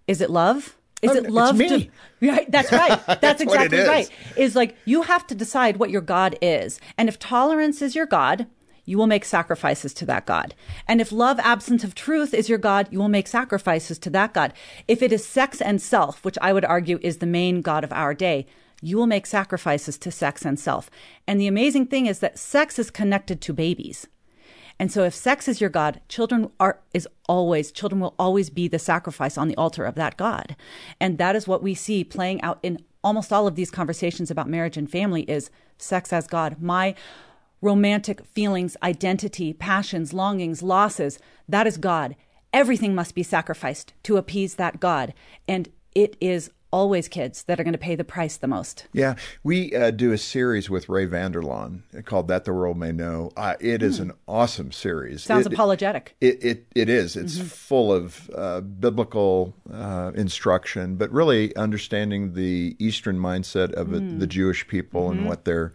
[0.07, 0.77] Is it love?
[1.02, 1.88] Is it um, love to
[2.20, 2.88] Right, that's right.
[3.06, 3.88] That's, that's exactly is.
[3.88, 4.11] right.
[4.37, 6.80] Is like you have to decide what your God is.
[6.96, 8.48] And if tolerance is your God,
[8.84, 10.54] you will make sacrifices to that God.
[10.88, 14.32] And if love absent of truth is your God, you will make sacrifices to that
[14.32, 14.52] God.
[14.88, 17.92] If it is sex and self, which I would argue is the main God of
[17.92, 18.46] our day,
[18.80, 20.90] you will make sacrifices to sex and self.
[21.26, 24.06] And the amazing thing is that sex is connected to babies.
[24.79, 28.69] And so if sex is your God, children are is always children will always be
[28.69, 30.57] the sacrifice on the altar of that God.
[31.01, 34.49] And that is what we see playing out in almost all of these conversations about
[34.49, 36.61] marriage and family is sex as God.
[36.61, 36.95] My
[37.61, 42.14] romantic feelings, identity, passions, longings, losses, that is God.
[42.53, 45.12] Everything must be sacrificed to appease that God.
[45.47, 48.87] And it is always kids that are going to pay the price the most.
[48.92, 52.92] Yeah, we uh, do a series with Ray Vander Laan called "That the World May
[52.92, 54.02] Know." Uh, it is mm.
[54.02, 55.22] an awesome series.
[55.22, 56.16] Sounds it, apologetic.
[56.20, 57.16] It, it it is.
[57.16, 57.46] It's mm-hmm.
[57.46, 64.18] full of uh, biblical uh, instruction, but really understanding the Eastern mindset of mm.
[64.18, 65.20] the Jewish people mm-hmm.
[65.20, 65.72] and what they're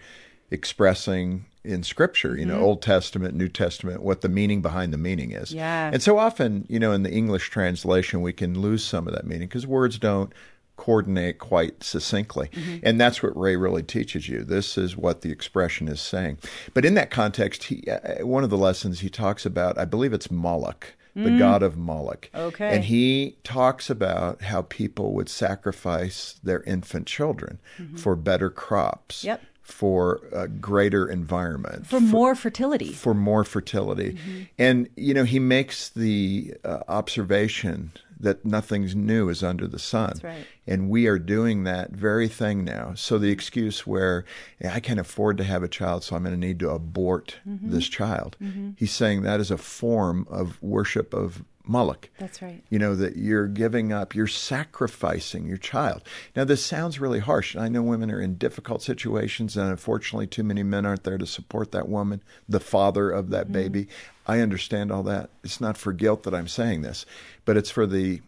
[0.52, 2.64] expressing in scripture you know mm-hmm.
[2.64, 6.66] old testament new testament what the meaning behind the meaning is yeah and so often
[6.68, 9.98] you know in the english translation we can lose some of that meaning because words
[9.98, 10.34] don't
[10.76, 12.50] coordinate quite succinctly.
[12.50, 12.78] Mm-hmm.
[12.84, 14.44] And that's what Ray really teaches you.
[14.44, 16.40] This is what the expression is saying.
[16.74, 20.14] But in that context, he, uh, one of the lessons he talks about, I believe
[20.14, 20.94] it's Moloch.
[21.16, 21.38] The mm.
[21.38, 22.32] god of Moloch.
[22.34, 22.76] Okay.
[22.76, 27.98] And he talks about how people would sacrifice their infant children mm-hmm.
[27.98, 29.24] for better crops.
[29.24, 34.42] Yep for a greater environment for, for more fertility for more fertility mm-hmm.
[34.60, 37.90] and you know he makes the uh, observation
[38.24, 40.20] that nothing's new is under the sun.
[40.24, 40.48] Right.
[40.66, 42.94] And we are doing that very thing now.
[42.96, 44.26] So the excuse where
[44.64, 47.70] I can't afford to have a child, so I'm going to need to abort mm-hmm.
[47.70, 48.38] this child.
[48.42, 48.72] Mm-hmm.
[48.78, 52.10] He's saying that is a form of worship of Moloch.
[52.20, 52.64] That's right.
[52.70, 56.04] You know, that you're giving up, you're sacrificing your child.
[56.36, 57.56] Now, this sounds really harsh.
[57.56, 61.18] And I know women are in difficult situations, and unfortunately, too many men aren't there
[61.18, 63.54] to support that woman, the father of that mm-hmm.
[63.54, 63.88] baby.
[64.28, 65.30] I understand all that.
[65.44, 67.06] It's not for guilt that I'm saying this,
[67.46, 68.22] but it's for the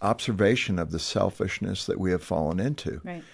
[0.00, 3.00] observation of the selfishness that we have fallen into.
[3.04, 3.24] Right.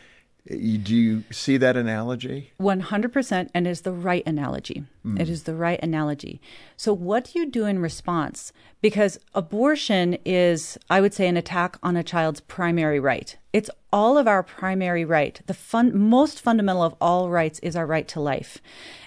[0.47, 2.53] Do you see that analogy?
[2.61, 4.85] 100%, and it's the right analogy.
[5.05, 5.19] Mm.
[5.19, 6.39] It is the right analogy.
[6.77, 8.53] So, what do you do in response?
[8.83, 13.35] Because abortion is, I would say, an attack on a child's primary right.
[13.55, 15.41] It's all of our primary right.
[15.47, 18.59] The fun, most fundamental of all rights is our right to life.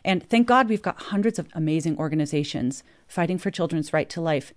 [0.03, 4.53] And thank God we've got hundreds of amazing organizations fighting for children's right to life.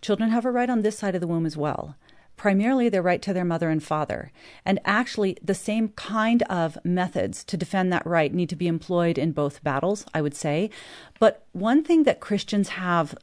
[0.00, 1.96] Children have a right on this side of the womb as well
[2.36, 4.32] primarily their right to their mother and father.
[4.64, 9.18] And actually, the same kind of methods to defend that right need to be employed
[9.18, 10.70] in both battles, I would say.
[11.18, 13.14] But one thing that Christians have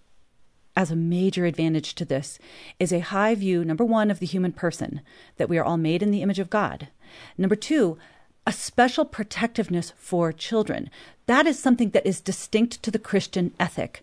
[0.76, 2.40] as a major advantage to this
[2.80, 5.02] is a high view, number one, of the human person,
[5.38, 6.88] that we are all made in the image of God.
[7.38, 7.98] Number two,
[8.48, 10.90] a special protectiveness for children.
[11.26, 14.02] That is something that is distinct to the Christian ethic.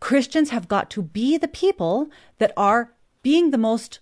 [0.00, 2.92] Christians have got to be the people that are
[3.22, 4.00] being the most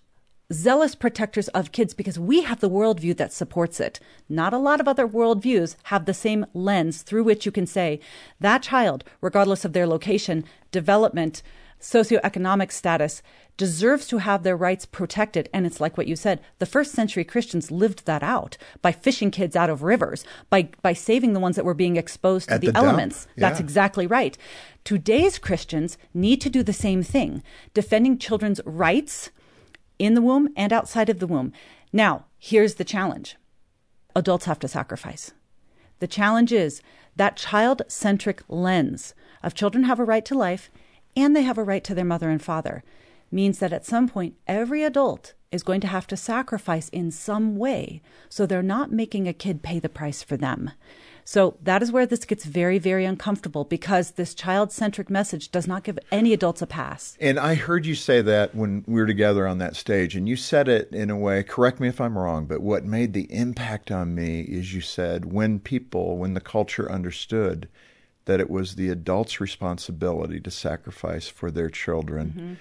[0.53, 3.99] zealous protectors of kids because we have the worldview that supports it.
[4.29, 7.99] Not a lot of other worldviews have the same lens through which you can say
[8.39, 11.41] that child, regardless of their location, development,
[11.79, 13.21] socioeconomic status,
[13.57, 15.49] deserves to have their rights protected.
[15.53, 19.31] And it's like what you said the first century Christians lived that out by fishing
[19.31, 22.71] kids out of rivers, by, by saving the ones that were being exposed to the,
[22.71, 23.27] the, elements.
[23.35, 23.49] Yeah.
[23.49, 24.37] That's exactly right.
[24.83, 29.29] Today's Christians need to do the same thing, defending children's rights
[29.99, 31.51] in the womb and outside of the womb.
[31.91, 33.35] Now, here's the challenge
[34.15, 35.31] adults have to sacrifice.
[35.99, 36.81] The challenge is
[37.15, 40.69] that child centric lens of children have a right to life
[41.15, 42.83] and they have a right to their mother and father
[43.31, 47.55] means that at some point every adult is going to have to sacrifice in some
[47.55, 50.71] way so they're not making a kid pay the price for them.
[51.27, 55.67] So that is where this gets very, very uncomfortable because this child centric message does
[55.67, 57.17] not give any adults a pass.
[57.19, 60.35] And I heard you say that when we were together on that stage, and you
[60.35, 63.91] said it in a way, correct me if I'm wrong, but what made the impact
[63.91, 67.67] on me is you said when people, when the culture understood
[68.25, 72.27] that it was the adult's responsibility to sacrifice for their children.
[72.29, 72.53] Mm-hmm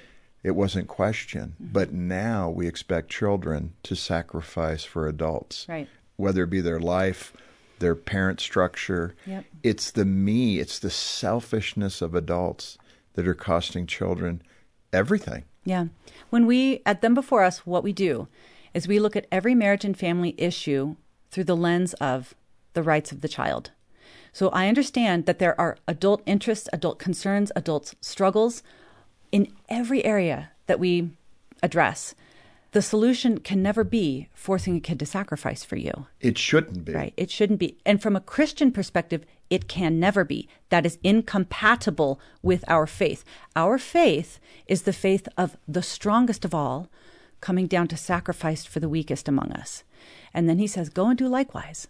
[0.45, 1.55] it wasn't questioned.
[1.55, 1.73] Mm-hmm.
[1.73, 5.89] But now we expect children to sacrifice for adults, right.
[6.17, 7.33] whether it be their life,
[7.85, 9.15] their parent structure.
[9.27, 9.45] Yep.
[9.63, 12.79] It's the me, it's the selfishness of adults
[13.13, 14.41] that are costing children
[14.91, 15.45] everything.
[15.65, 15.87] Yeah.
[16.31, 18.27] When we, at Them Before Us, what we do
[18.73, 20.97] is we look at every marriage and family issue
[21.31, 22.35] through the lens of
[22.73, 23.71] the rights of the child.
[24.33, 28.63] So I understand that there are adult interests, adult concerns, adult struggles
[29.31, 31.11] in every area that we
[31.63, 32.15] address
[32.75, 36.07] the solution can never be forcing a kid to sacrifice for you.
[36.21, 36.93] It shouldn't be.
[36.93, 37.15] Right.
[37.17, 37.79] It shouldn't be.
[37.87, 40.49] And from a Christian perspective, It can never be.
[40.71, 43.25] That is incompatible with our faith.
[43.55, 46.89] Our faith is the faith of the strongest of all,
[47.41, 49.85] coming down to sacrifice for the weakest among us.
[50.33, 51.87] And then he says, Go and do likewise.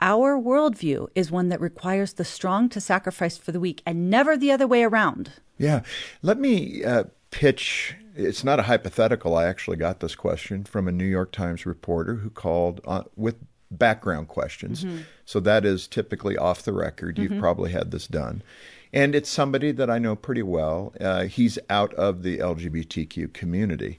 [0.00, 4.36] Our worldview is one that requires the strong to sacrifice for the weak and never
[4.36, 5.32] the other way around.
[5.58, 5.82] Yeah.
[6.22, 7.94] Let me uh, pitch.
[8.16, 9.36] It's not a hypothetical.
[9.36, 13.36] I actually got this question from a New York Times reporter who called uh, with
[13.70, 14.84] background questions.
[14.84, 14.98] Mm-hmm.
[15.24, 17.18] So that is typically off the record.
[17.18, 17.40] You've mm-hmm.
[17.40, 18.42] probably had this done.
[18.92, 20.94] And it's somebody that I know pretty well.
[21.00, 23.98] Uh, he's out of the LGBTQ community.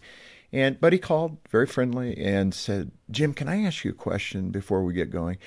[0.51, 4.49] And but he called very friendly and said, "Jim, can I ask you a question
[4.49, 5.37] before we get going?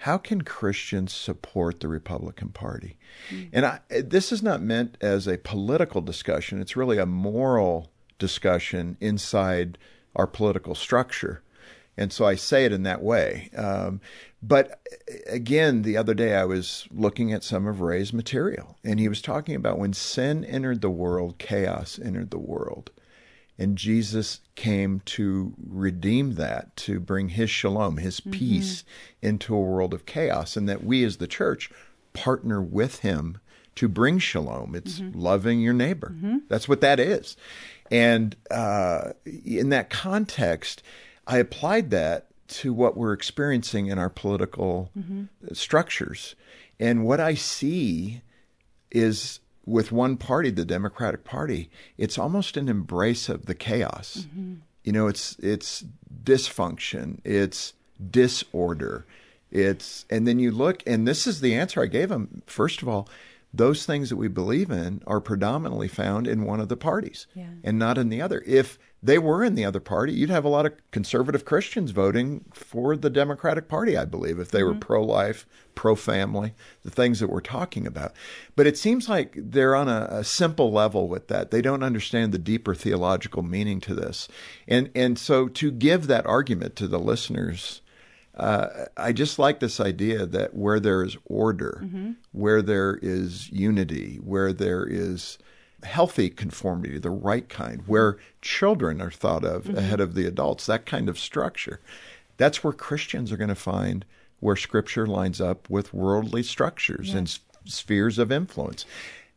[0.00, 2.96] How can Christians support the Republican Party?"
[3.30, 3.48] Mm-hmm.
[3.52, 6.60] And I, this is not meant as a political discussion.
[6.62, 9.78] It's really a moral discussion inside
[10.14, 11.42] our political structure.
[11.96, 13.50] And so I say it in that way.
[13.56, 14.00] Um,
[14.42, 14.80] but
[15.26, 19.22] again, the other day I was looking at some of Ray's material, and he was
[19.22, 22.90] talking about when sin entered the world, chaos entered the world.
[23.58, 28.32] And Jesus came to redeem that, to bring his shalom, his mm-hmm.
[28.32, 28.84] peace
[29.22, 31.70] into a world of chaos, and that we as the church
[32.12, 33.38] partner with him
[33.76, 34.74] to bring shalom.
[34.74, 35.18] It's mm-hmm.
[35.18, 36.12] loving your neighbor.
[36.14, 36.38] Mm-hmm.
[36.48, 37.36] That's what that is.
[37.90, 40.82] And uh, in that context,
[41.26, 45.24] I applied that to what we're experiencing in our political mm-hmm.
[45.52, 46.34] structures.
[46.78, 48.22] And what I see
[48.90, 54.26] is with one party, the Democratic Party, it's almost an embrace of the chaos.
[54.28, 54.54] Mm-hmm.
[54.84, 55.84] You know, it's it's
[56.22, 57.72] dysfunction, it's
[58.10, 59.04] disorder,
[59.50, 62.42] it's and then you look, and this is the answer I gave him.
[62.46, 63.08] First of all,
[63.56, 67.48] those things that we believe in are predominantly found in one of the parties yeah.
[67.64, 68.42] and not in the other.
[68.46, 72.44] If they were in the other party, you'd have a lot of conservative Christians voting
[72.52, 74.74] for the Democratic Party, I believe, if they mm-hmm.
[74.74, 78.12] were pro life, pro family, the things that we're talking about.
[78.56, 81.50] But it seems like they're on a, a, simple level with that.
[81.50, 84.28] They don't understand the deeper theological meaning to this.
[84.66, 87.82] And, and so to give that argument to the listeners,
[88.36, 92.12] uh, I just like this idea that where there is order, mm-hmm.
[92.32, 95.38] where there is unity, where there is
[95.82, 99.78] healthy conformity, the right kind, where children are thought of mm-hmm.
[99.78, 101.80] ahead of the adults, that kind of structure.
[102.36, 104.04] That's where Christians are going to find
[104.40, 107.18] where Scripture lines up with worldly structures yeah.
[107.18, 108.84] and s- spheres of influence.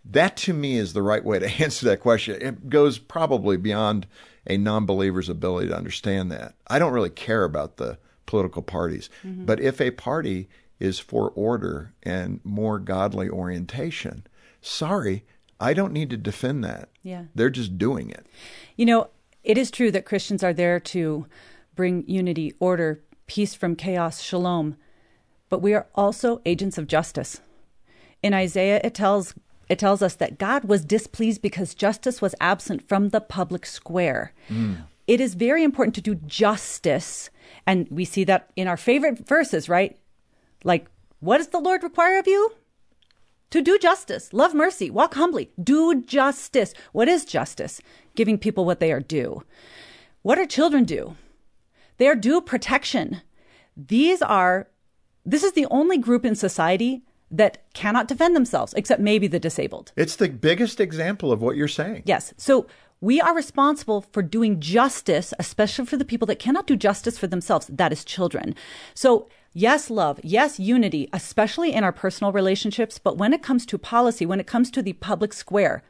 [0.04, 2.42] That to me is the right way to answer that question.
[2.42, 4.08] It goes probably beyond
[4.46, 6.56] a non believer's ability to understand that.
[6.68, 7.98] I don't really care about the
[8.30, 9.46] political parties, mm-hmm.
[9.46, 10.48] but if a party
[10.80, 14.26] is for order and more godly orientation,
[14.62, 15.26] sorry,
[15.60, 16.90] I don't need to defend that.
[17.02, 17.24] Yeah.
[17.34, 18.28] They're just doing it.
[18.76, 19.10] You know,
[19.44, 21.26] it is true that Christians are there to
[21.76, 24.76] bring unity, order, peace from chaos, shalom,
[25.50, 27.42] but we are also agents of justice.
[28.22, 29.34] In Isaiah, it tells
[29.70, 34.34] it tells us that God was displeased because justice was absent from the public square.
[34.50, 34.84] Mm.
[35.10, 37.32] It is very important to do justice,
[37.66, 39.98] and we see that in our favorite verses, right?
[40.64, 40.86] Like,
[41.20, 42.52] what does the Lord require of you?
[43.50, 46.74] to do justice, love mercy, walk humbly, do justice.
[46.92, 47.82] What is justice?
[48.16, 49.44] Giving people what they are due.
[50.22, 51.16] What are children due?
[51.98, 53.22] They are due protection.
[53.76, 54.68] These are,
[55.26, 59.92] this is the only group in society that cannot defend themselves, except maybe the disabled.
[59.96, 62.04] It's the biggest example of what you're saying.
[62.06, 62.34] Yes.
[62.38, 62.68] So
[63.02, 67.28] we are responsible for doing justice, especially for the people that cannot do justice for
[67.28, 67.68] themselves.
[67.68, 68.56] That is children.
[68.94, 70.20] So Yes, love.
[70.24, 73.00] Yes, unity, especially in our personal relationships.
[73.00, 75.82] But when it comes to policy, when it comes to the public square,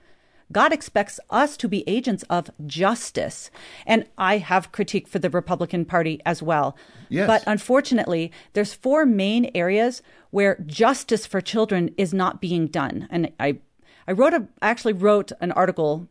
[0.52, 3.52] God expects us to be agents of justice.
[3.86, 6.76] And I have critique for the Republican Party as well.
[7.10, 7.28] Yes.
[7.28, 13.08] But unfortunately, there's four main areas where justice for children is not being done.
[13.12, 13.60] And I
[14.08, 16.08] I wrote a I actually wrote an article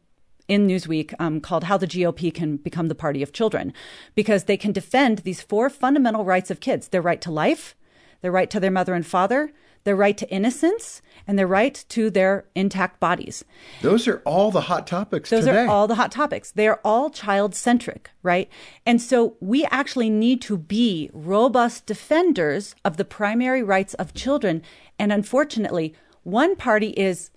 [0.48, 3.72] in Newsweek um, called How the GOP Can Become the Party of Children,
[4.14, 7.76] because they can defend these four fundamental rights of kids their right to life,
[8.22, 9.52] their right to their mother and father,
[9.84, 13.44] their right to innocence, and their right to their intact bodies.
[13.80, 15.64] Those are all the hot topics Those today.
[15.64, 16.50] are all the hot topics.
[16.50, 18.50] They are all child centric, right?
[18.84, 24.62] And so we actually need to be robust defenders of the primary rights of children.
[24.98, 27.30] And unfortunately, one party is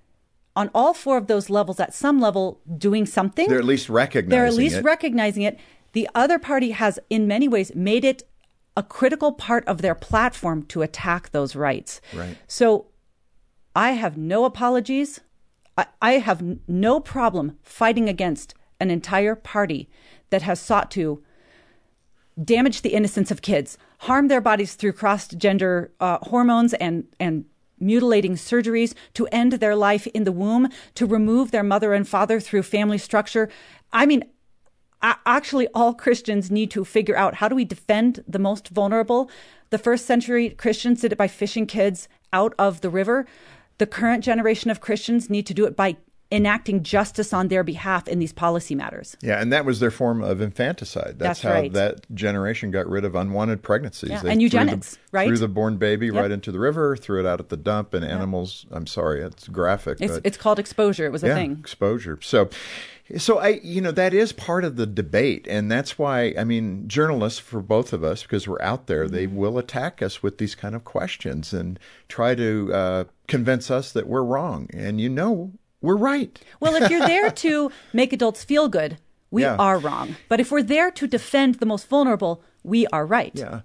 [0.56, 3.48] on all four of those levels, at some level, doing something.
[3.48, 4.36] They're at least recognizing it.
[4.36, 4.84] They're at least it.
[4.84, 5.60] recognizing it.
[5.94, 8.24] The other party has, in many ways, made it
[8.76, 12.02] a critical part of their platform to attack those rights.
[12.14, 12.38] Right.
[12.48, 12.88] So
[13.76, 15.20] I have no apologies.
[15.78, 19.90] I, I have no problem fighting against an entire party
[20.30, 21.24] that has sought to
[22.42, 27.46] damage the innocence of kids, harm their bodies through cross gender uh, hormones and, and
[27.82, 32.40] mutilating surgeries to end their life in the womb, to remove their mother and father
[32.40, 33.50] through family structure.
[33.92, 34.24] I mean,
[35.02, 39.30] actually, all Christians need to figure out how do we defend the most vulnerable.
[39.72, 43.26] The first century Christians did it by fishing kids out of the river.
[43.80, 45.98] The current generation of Christians need to do it by
[46.32, 49.18] enacting justice on their behalf in these policy matters.
[49.22, 51.20] Yeah, and that was their form of infanticide.
[51.20, 51.74] That's, That's how right.
[51.74, 54.10] that generation got rid of unwanted pregnancies.
[54.12, 55.28] Yeah, They and threw eugenics, the, right?
[55.28, 56.16] Threw the born baby Yep.
[56.16, 58.66] right into the river, threw it out at the dump, and animals.
[58.72, 59.98] I'm sorry, it's graphic.
[60.00, 61.06] It's, but it's called exposure.
[61.06, 61.58] It was a yeah, thing.
[61.60, 62.18] exposure.
[62.22, 62.50] So,
[63.18, 66.88] so I, you know, that is part of the debate, and that's why I mean,
[66.88, 69.36] journalists for both of us, because we're out there, they Mm-hmm.
[69.36, 71.78] will attack us with these kind of questions and
[72.08, 75.52] try to uh, convince us that we're wrong, and you know,
[75.82, 76.40] we're right.
[76.60, 78.98] Well, if you're there to make adults feel good,
[79.32, 79.56] we Yeah.
[79.58, 80.16] are wrong.
[80.30, 83.32] But if we're there to defend the most vulnerable, we are right.
[83.36, 83.62] Yeah.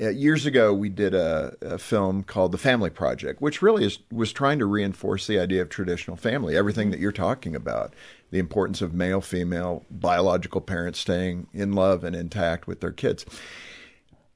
[0.00, 3.98] Uh, years ago, we did a, a film called The Family Project, which really is,
[4.10, 7.92] was trying to reinforce the idea of traditional family, everything that you're talking about,
[8.30, 13.26] the importance of male, female, biological parents staying in love and intact with their kids.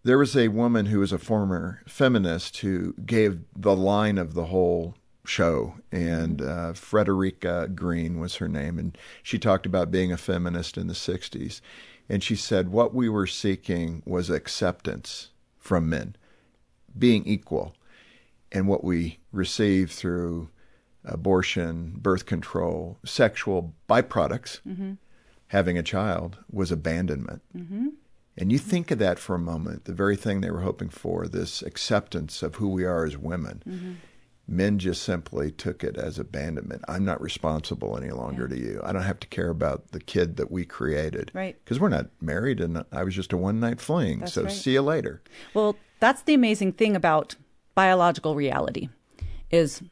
[0.02, 4.46] There was a woman who was a former feminist who gave the line of the
[4.46, 6.70] whole show, and mm-hmm.
[6.70, 10.94] uh, Frederica Green was her name, and she talked about being a feminist in the
[10.94, 11.60] 60s.
[12.08, 16.16] And she said what we were seeking was acceptance from men,
[16.98, 17.74] being equal.
[18.52, 20.50] And what we received through
[21.04, 24.92] abortion, birth control, sexual byproducts, mm-hmm.
[25.48, 27.42] having a child, was abandonment.
[27.56, 27.88] Mm-hmm.
[28.36, 31.26] And you think of that for a moment, the very thing they were hoping for,
[31.26, 33.62] this acceptance of who we are as women.
[34.46, 36.84] Men just simply took it as abandonment.
[36.86, 38.80] I'm not responsible any longer to you.
[38.84, 41.30] I don't have to care about the kid that we created.
[41.32, 41.56] Right.
[41.64, 44.20] Because we're not married and I was just a one night fling.
[44.20, 44.52] That's so right.
[44.52, 45.22] see you later.
[45.54, 47.36] Well, that's the amazing thing about
[47.74, 48.90] biological reality
[49.50, 49.82] is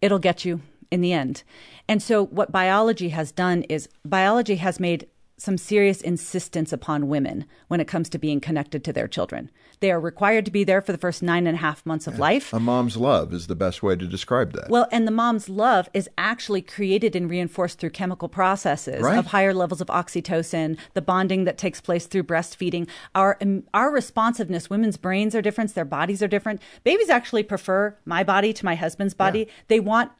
[0.00, 1.42] it'll get you in the end.
[1.88, 5.08] And so what biology has done is biology has made
[5.38, 9.50] some serious insistence upon women when it comes to being connected to their children.
[9.80, 12.18] They are required to be there for the first nine and a half months of
[12.18, 12.52] life.
[12.52, 14.68] A mom's love is the best way to describe that.
[14.68, 19.18] Well, and the mom's love is actually created and reinforced through chemical processes Right.
[19.18, 22.88] of higher levels of oxytocin, the bonding that takes place through breastfeeding.
[23.14, 26.60] Our um, our responsiveness, women's brains are different, their bodies are different.
[26.82, 29.46] Babies actually prefer my body to my husband's body.
[29.68, 30.10] They want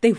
[0.00, 0.14] they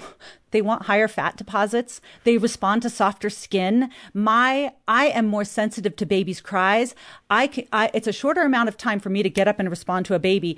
[0.52, 2.02] they want higher fat deposits.
[2.24, 3.92] They respond to softer skin.
[4.14, 6.96] My I am more sensitive to babies' cries.
[7.30, 9.70] I, can, I it's a shorter amount of time for me to get up and
[9.70, 10.58] respond to a baby.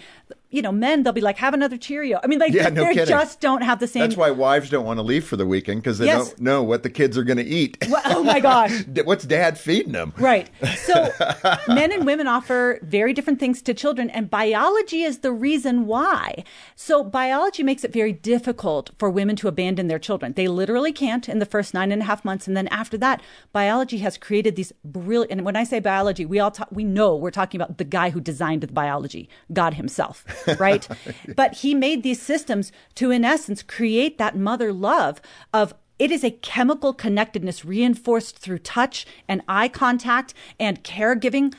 [0.52, 3.06] You know, men they'll be like, "Have another Cheerio." I mean, like Yeah, no they
[3.06, 4.02] just don't have the same.
[4.02, 6.30] That's why wives don't want to leave for the weekend because they Yes.
[6.30, 7.78] don't know what the kids are going to eat.
[7.90, 8.84] Well, oh my gosh.
[9.06, 10.14] What's dad feeding them?
[10.18, 10.50] Right.
[10.78, 11.10] So
[11.68, 16.44] men and women offer very different things to children, and biology is the reason why.
[16.76, 20.34] So biology makes it very difficult for women to abandon their children.
[20.34, 23.22] They literally can't in the first nine and a half months, and then after that,
[23.54, 25.32] biology has created these brilliant.
[25.32, 28.10] And when I say biology, we all ta- we know we're talking about the guy
[28.10, 30.26] who designed the biology, God Himself,
[30.60, 30.88] right?
[31.36, 35.22] but He made these systems to, in essence, create that mother love
[35.54, 41.54] of it is a chemical connectedness reinforced through touch and eye contact and caregiving,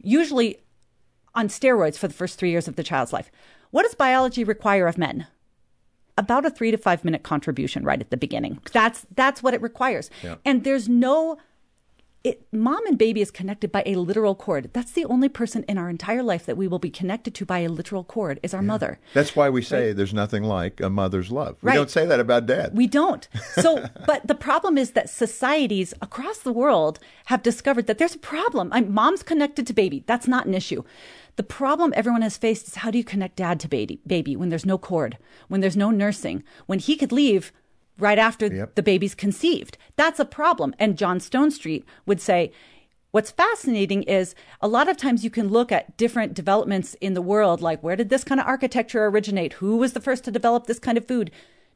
[0.00, 0.58] usually
[1.34, 3.28] on steroids for the first three years of the child's life.
[3.70, 5.26] What does biology require of men?
[6.16, 8.60] About a three to five minute contribution right at the beginning.
[8.72, 10.10] That's that's what it requires.
[10.44, 11.38] And there's no
[12.24, 14.70] it, mom and baby is connected by a literal cord.
[14.72, 17.60] That's the only person in our entire life that we will be connected to by
[17.60, 18.98] a literal cord is our mother.
[19.14, 21.56] That's why we say there's nothing like a mother's love.
[21.62, 21.74] We Right.
[21.76, 22.76] don't say that about dad.
[22.76, 23.28] We don't.
[23.52, 28.18] So, but the problem is that societies across the world have discovered that there's a
[28.18, 28.68] problem.
[28.72, 30.02] I'm, mom's connected to baby.
[30.06, 30.82] That's not an issue.
[31.36, 34.48] The problem everyone has faced is how do you connect dad to baby, baby when
[34.48, 37.52] there's no cord, when there's no nursing, when he could leave
[37.98, 38.74] right after Yep.
[38.74, 39.76] the baby's conceived.
[39.96, 40.74] That's a problem.
[40.78, 42.52] And John Stonestreet would say,
[43.10, 47.22] What's fascinating is a lot of times you can look at different developments in the
[47.22, 49.54] world, like where did this kind of architecture originate?
[49.54, 51.30] Who was the first to develop this kind of food?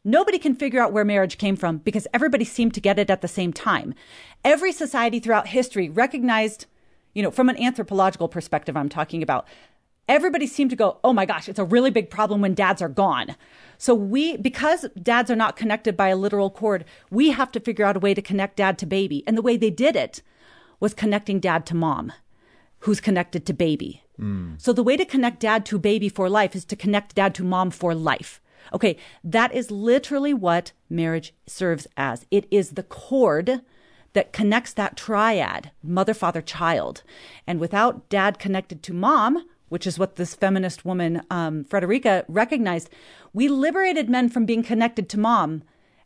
[0.05, 3.23] Nobody can figure out where marriage came from because everybody seemed to get it at
[3.23, 3.95] the same time.
[4.45, 6.67] Every society throughout history recognized,
[7.15, 9.47] you know, from an anthropological perspective, I'm talking about,
[10.09, 12.89] everybody seemed to go, oh my gosh, it's a really big problem when dads are
[12.89, 13.37] gone.
[13.79, 17.85] So we, because dads are not connected by a literal cord, we have to figure
[17.85, 19.25] out a way to connect dad to baby.
[19.27, 20.23] And the way they did it
[20.81, 22.13] was connecting dad to mom,
[22.81, 24.03] who's connected to baby.
[24.21, 24.61] Mm.
[24.61, 27.45] So the way to connect dad to baby for life is to connect dad to
[27.45, 28.41] mom for life.
[28.73, 32.27] Okay, that is literally what marriage serves as.
[32.31, 33.63] It is the cord
[34.13, 37.03] that connects that triad, mother, father, child.
[37.47, 42.91] And without dad connected to mom, which is what this feminist woman, um, Frederica, recognized.
[43.33, 45.63] We liberated men from being connected to mom.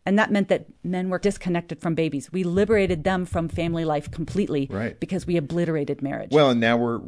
[0.06, 2.30] And that meant that men were disconnected from babies.
[2.32, 4.98] We liberated them from family life completely Right.
[5.00, 6.30] because we obliterated marriage.
[6.30, 7.00] Well, and now we're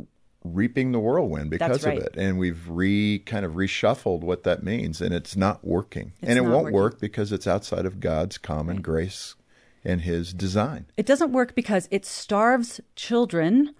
[0.43, 1.99] reaping the whirlwind because right.
[1.99, 6.13] of it, and we've re kind of reshuffled what that means, and it's not working,
[6.21, 6.75] It's and it won't working.
[6.75, 9.37] work because it's outside of God's common grace
[9.85, 10.87] and His design.
[10.97, 13.77] It doesn't work because it starves children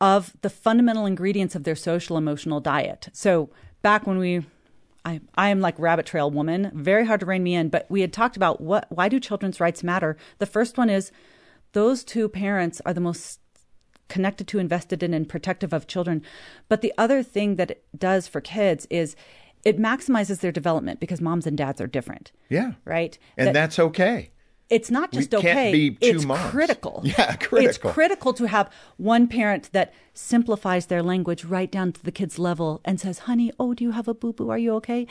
[0.00, 3.08] of the fundamental ingredients of their social emotional diet.
[3.12, 3.50] So
[3.82, 4.44] back when we
[5.02, 8.02] I, I am like rabbit trail woman, very hard to rein me in, but we
[8.02, 10.16] had talked about what why do children's rights matter?
[10.38, 11.10] The first one is
[11.72, 13.40] those two parents are the most
[14.08, 16.22] connected to, invested in, and protective of children.
[16.68, 19.14] But the other thing that it does for kids is
[19.64, 22.32] it maximizes their development because moms and dads are different.
[22.48, 23.18] Yeah, Right?
[23.38, 24.30] and That- that's okay.
[24.70, 25.96] It's not just okay.
[26.00, 26.50] it's moms.
[26.50, 27.02] critical.
[27.04, 27.58] Yeah, critical.
[27.58, 28.32] It's critical.
[28.34, 33.00] to have one parent that simplifies their language right down to the kid's level and
[33.00, 34.48] says, "Honey, oh, do you have a boo boo?
[34.50, 35.06] Are you okay?"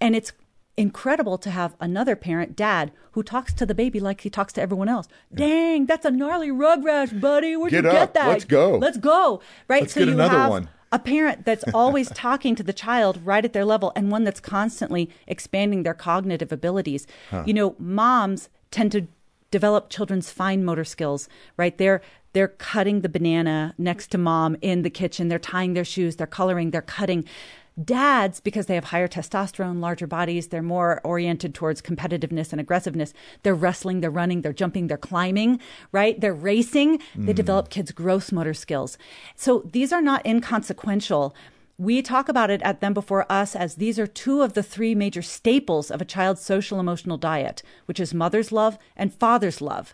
[0.00, 0.32] And it's
[0.76, 4.60] incredible to have another parent, dad, who talks to the baby like he talks to
[4.60, 5.06] everyone else.
[5.32, 7.56] Dang, that's a gnarly rug rash, buddy.
[7.56, 7.96] Where'd Get you up.
[7.96, 8.28] get that?
[8.28, 8.76] Let's go.
[8.78, 9.40] Let's go.
[9.68, 9.82] Right.
[9.82, 10.68] Let's so get you another have one.
[10.90, 14.40] a parent that's always talking to the child right at their level and one that's
[14.40, 17.06] constantly expanding their cognitive abilities.
[17.46, 19.06] You know, moms tend to
[19.52, 21.78] develop children's fine motor skills, right?
[21.78, 22.02] They're
[22.32, 26.26] they're cutting the banana next to mom in the kitchen, they're tying their shoes, they're
[26.26, 27.24] coloring, they're cutting.
[27.82, 33.12] Dads, because they have higher testosterone, larger bodies, they're more oriented towards competitiveness and aggressiveness.
[33.42, 35.60] They're wrestling, they're running, they're jumping, they're climbing,
[35.90, 36.20] right?
[36.20, 36.98] They're racing.
[37.16, 37.36] They mm.
[37.36, 38.96] develop kids' gross motor skills.
[39.34, 41.34] So these are not inconsequential.
[41.76, 44.94] We talk about it at Them Before Us as these are two of the three
[44.94, 49.92] major staples of a child's social emotional diet, which is mother's love and father's love.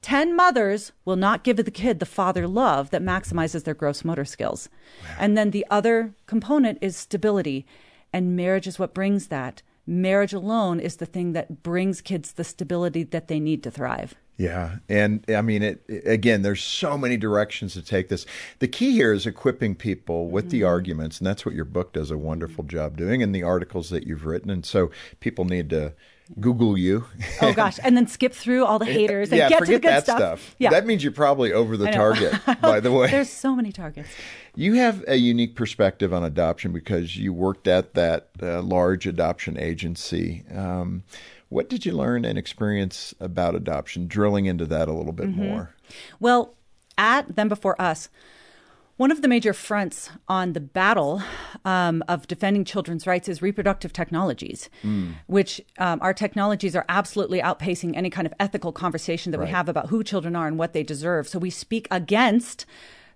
[0.00, 4.24] 10 mothers will not give the kid the father love that maximizes their gross motor
[4.24, 4.70] skills.
[5.18, 7.66] And then the other component is stability.
[8.10, 9.60] And marriage is what brings that.
[9.88, 14.14] Marriage alone is the thing that brings kids the stability that they need to thrive.
[14.36, 16.42] Yeah, and I mean, it again.
[16.42, 18.26] There's so many directions to take this.
[18.58, 20.68] The key here is equipping people with the mm-hmm.
[20.68, 24.06] arguments, and that's what your book does a wonderful job doing, and the articles that
[24.06, 24.50] you've written.
[24.50, 25.94] And so people need to
[26.40, 27.04] Google you.
[27.40, 29.82] Oh gosh, and then skip through all the haters and yeah, get to the good
[29.82, 30.18] that stuff.
[30.18, 30.54] stuff.
[30.58, 30.70] Yeah.
[30.70, 32.34] That means you're probably over the target.
[32.60, 34.08] by the way, There's so many targets.
[34.54, 39.58] You have a unique perspective on adoption because you worked at that uh, large adoption
[39.58, 40.44] agency.
[40.54, 41.02] Um,
[41.48, 44.06] what did you learn and experience about adoption?
[44.06, 45.42] Drilling into that a little bit Mm-hmm.
[45.44, 45.74] more.
[46.20, 46.54] Well,
[46.98, 48.08] at Them Before Us,
[48.98, 51.22] one of the major fronts on the battle
[51.64, 54.68] um, of defending children's rights is reproductive technologies,
[55.26, 59.68] which um, our technologies are absolutely outpacing any kind of ethical conversation that we have
[59.68, 61.28] about who children are and what they deserve.
[61.28, 62.66] So we speak against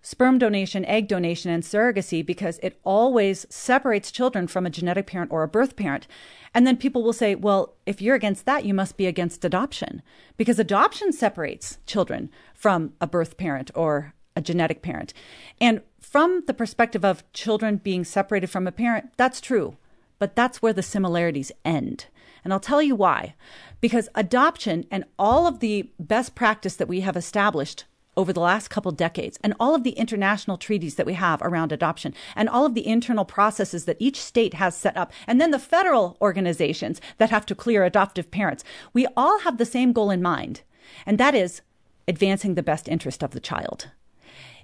[0.02, 5.32] sperm donation, egg donation, and surrogacy because it always separates children from a genetic parent
[5.32, 6.06] or a birth parent.
[6.54, 10.00] And then people will say, well, if you're against that, you must be against adoption
[10.36, 15.12] because adoption separates children from a birth parent or a genetic parent.
[15.60, 19.76] And from the perspective of children being separated from a parent, that's true.
[20.18, 22.06] But that's where the similarities end.
[22.44, 23.34] And I'll tell you why.
[23.80, 27.84] Because adoption and all of the best practice that we have established
[28.16, 31.72] over the last couple decades and all of the international treaties that we have around
[31.72, 35.50] adoption and all of the internal processes that each state has set up and then
[35.50, 40.10] the federal organizations that have to clear adoptive parents we all have the same goal
[40.10, 40.60] in mind
[41.06, 41.62] and that is
[42.06, 43.88] advancing the best interest of the child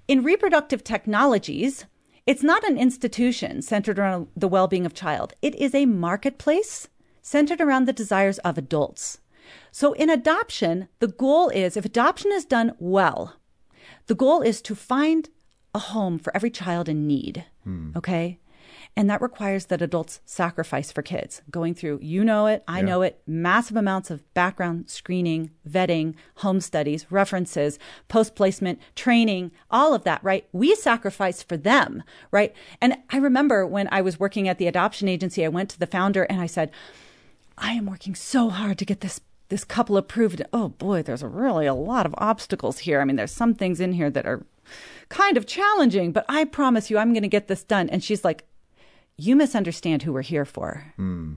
[0.08, 1.84] in reproductive technologies,
[2.26, 5.34] it's not an institution centered around the well being of child.
[5.42, 6.88] It is a marketplace
[7.22, 9.18] centered around the desires of adults.
[9.70, 13.36] So in adoption, the goal is if adoption is done well,
[14.06, 15.28] the goal is to find
[15.74, 17.44] a home for every child in need.
[17.64, 17.92] Hmm.
[17.94, 18.40] Okay?
[18.98, 23.02] And that requires that adults sacrifice for kids, going through, you know it, I know
[23.02, 27.78] it, massive amounts of background screening, vetting, home studies, references,
[28.08, 30.48] post placement, training, all of that, right?
[30.50, 32.52] We sacrifice for them, right?
[32.80, 35.86] And I remember when I was working at the adoption agency, I went to the
[35.86, 36.72] founder and I said,
[37.56, 40.42] I am working so hard to get this this couple approved.
[40.52, 43.00] Oh boy, there's really a lot of obstacles here.
[43.00, 44.44] I mean, there's some things in here that are
[45.08, 47.88] kind of challenging, but I promise you I'm going to get this done.
[47.88, 48.44] And she's like,
[49.18, 50.94] "You misunderstand who we're here for.
[50.96, 51.34] Hmm.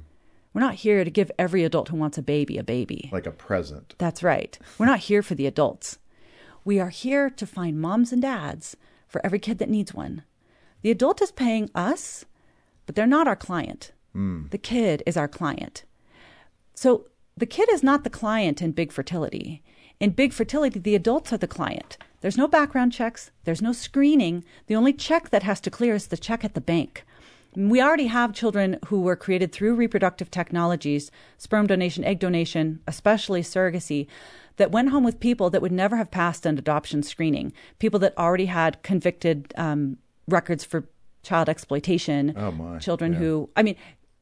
[0.53, 3.09] We're not here to give every adult who wants a baby a baby.
[3.11, 3.95] Like a present.
[3.97, 4.57] That's right.
[4.77, 5.97] We're not here for the adults.
[6.63, 8.77] We are here to find moms and dads
[9.07, 10.23] for every kid that needs one.
[10.83, 12.25] The adult is paying us,
[12.85, 13.93] but they're not our client.
[14.13, 14.47] Hmm.
[14.51, 15.83] The kid is our client.
[16.75, 19.63] So the kid is not the client in big fertility.
[19.99, 21.97] In big fertility, the adults are the client.
[22.21, 24.43] There's no background checks, there's no screening.
[24.67, 27.05] The only check that has to clear is the check at the bank.
[27.55, 33.41] We already have children who were created through reproductive technologies, sperm donation, egg donation, especially
[33.41, 34.07] surrogacy,
[34.57, 38.17] that went home with people that would never have passed an adoption screening, people that
[38.17, 39.97] already had convicted um,
[40.27, 40.87] records for
[41.23, 43.19] child exploitation, oh my, children yeah.
[43.19, 43.75] who, I mean,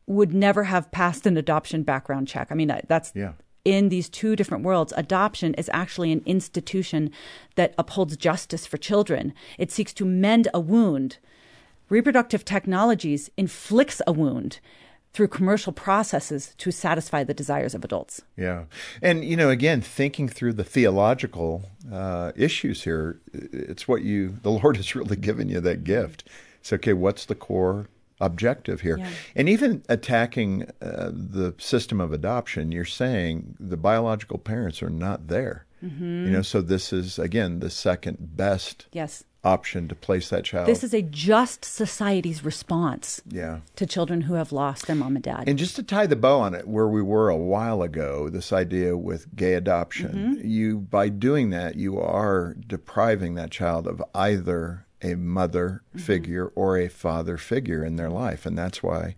[0.07, 2.47] would never have passed an adoption background check.
[2.51, 3.33] I mean, that's yeah.
[3.63, 4.93] in these two different worlds.
[4.97, 7.11] Adoption is actually an institution
[7.55, 9.33] that upholds justice for children.
[9.57, 11.19] It seeks to mend a wound.
[11.89, 14.59] Reproductive technologies inflicts a wound
[15.11, 18.21] through commercial processes to satisfy the desires of adults.
[18.37, 18.65] Yeah.
[19.01, 24.51] And, you know, again, thinking through the theological uh, issues here, it's what you, the
[24.51, 26.29] Lord has really given you that gift.
[26.59, 27.87] It's okay, what's the core
[28.21, 28.99] objective here?
[28.99, 29.09] Yeah.
[29.35, 35.27] And even attacking uh, the system of adoption, you're saying the biological parents are not
[35.27, 35.65] there.
[35.83, 36.25] Mm-hmm.
[36.25, 39.23] You know, so this is, again, the second best Yes.
[39.43, 40.67] Option to place that child.
[40.67, 43.59] This is a just society's response yeah.
[43.77, 45.45] to children who have lost their mom and dad.
[45.47, 48.51] And just to tie the bow on it, where we were a while ago, this
[48.51, 50.09] idea with gay adoption,
[50.39, 50.47] Mm-hmm.
[50.47, 55.99] you by doing that, you are depriving that child of either a mother Mm-hmm.
[56.05, 59.15] figure or a father figure in their life, and that's why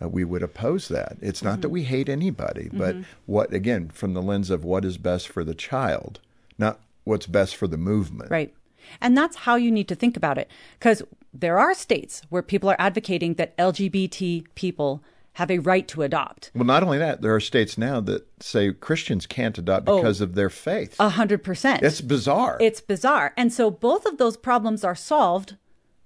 [0.00, 1.18] uh, we would oppose that.
[1.20, 1.60] It's not Mm-hmm.
[1.60, 2.96] that we hate anybody, but
[3.26, 6.20] what again from the lens of what is best for the child,
[6.56, 8.30] not what's best for the movement.
[8.30, 8.54] Right.
[9.00, 10.50] And that's how you need to think about it.
[10.78, 15.02] Because there are states where people are advocating that LGBT people
[15.34, 16.50] have a right to adopt.
[16.54, 19.98] Well, not only that, there are states now that say Christians can't adopt Oh.
[19.98, 20.96] because of their faith.
[20.98, 21.82] A hundred percent.
[21.84, 22.56] it's bizarre.
[22.60, 23.34] It's bizarre.
[23.36, 25.56] And so both of those problems are solved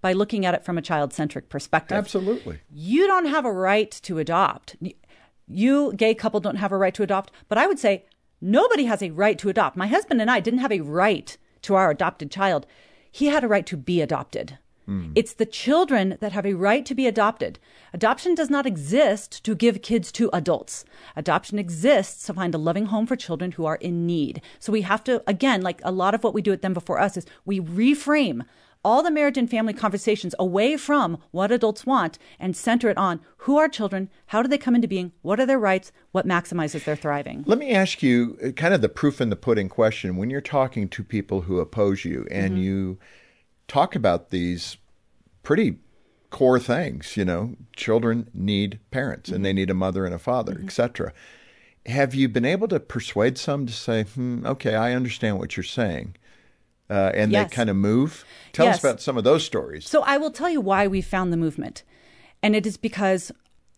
[0.03, 1.97] by looking at it from a child centric perspective.
[1.97, 2.59] Absolutely.
[2.71, 4.77] You don't have a right to adopt.
[5.49, 7.31] You, gay couple, don't have a right to adopt.
[7.49, 8.05] But I would say
[8.41, 9.77] nobody has a right to adopt.
[9.77, 12.67] My husband and I didn't have a right to our adopted child.
[13.11, 14.59] He had a right to be adopted.
[14.87, 15.13] Hmm.
[15.15, 17.59] It's the children that have a right to be adopted.
[17.93, 20.85] Adoption does not exist to give kids to adults.
[21.15, 24.43] Adoption exists to find a loving home for children who are in need.
[24.59, 26.99] So we have to, again, like a lot of what we do at Them Before
[26.99, 28.45] Us is we reframe
[28.85, 33.21] all the marriage and family conversations away from what adults want and center it on
[33.39, 36.85] who are children, how do they come into being, what are their rights, what maximizes
[36.85, 37.45] their thriving.
[37.47, 40.17] Let me ask you uh, kind of the proof in the pudding question.
[40.17, 42.99] When you're talking to people who oppose you and you
[43.69, 44.77] talk about these
[45.43, 45.79] pretty
[46.31, 50.61] core things, you know, children need parents and they need a mother and a father,
[50.63, 51.13] etc.
[51.87, 55.65] Have you been able to persuade some to say, hmm, okay, I understand what you're
[55.65, 56.17] saying?
[56.91, 57.49] Uh, and Yes.
[57.51, 58.25] they kind of move?
[58.53, 59.89] Tell us about some of those stories.
[59.89, 61.83] So I will tell you why we found the movement,
[62.43, 63.33] and it is because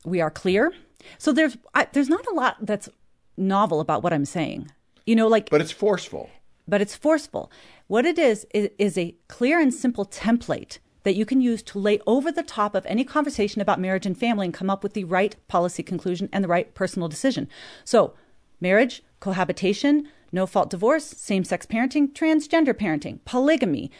[0.04, 0.72] we are clear.
[1.18, 2.88] So there's I, there's not a lot that's
[3.36, 4.70] novel about what I'm saying.
[5.06, 6.30] You know, like But it's forceful.
[6.66, 7.52] but it's forceful.
[7.86, 11.78] What it is, is is a clear and simple template that you can use to
[11.78, 14.94] lay over the top of any conversation about marriage and family and come up with
[14.94, 17.46] the right policy conclusion and the right personal decision.
[17.84, 18.14] So,
[18.58, 23.90] marriage, cohabitation, no fault divorce, same sex parenting, transgender parenting, polygamy,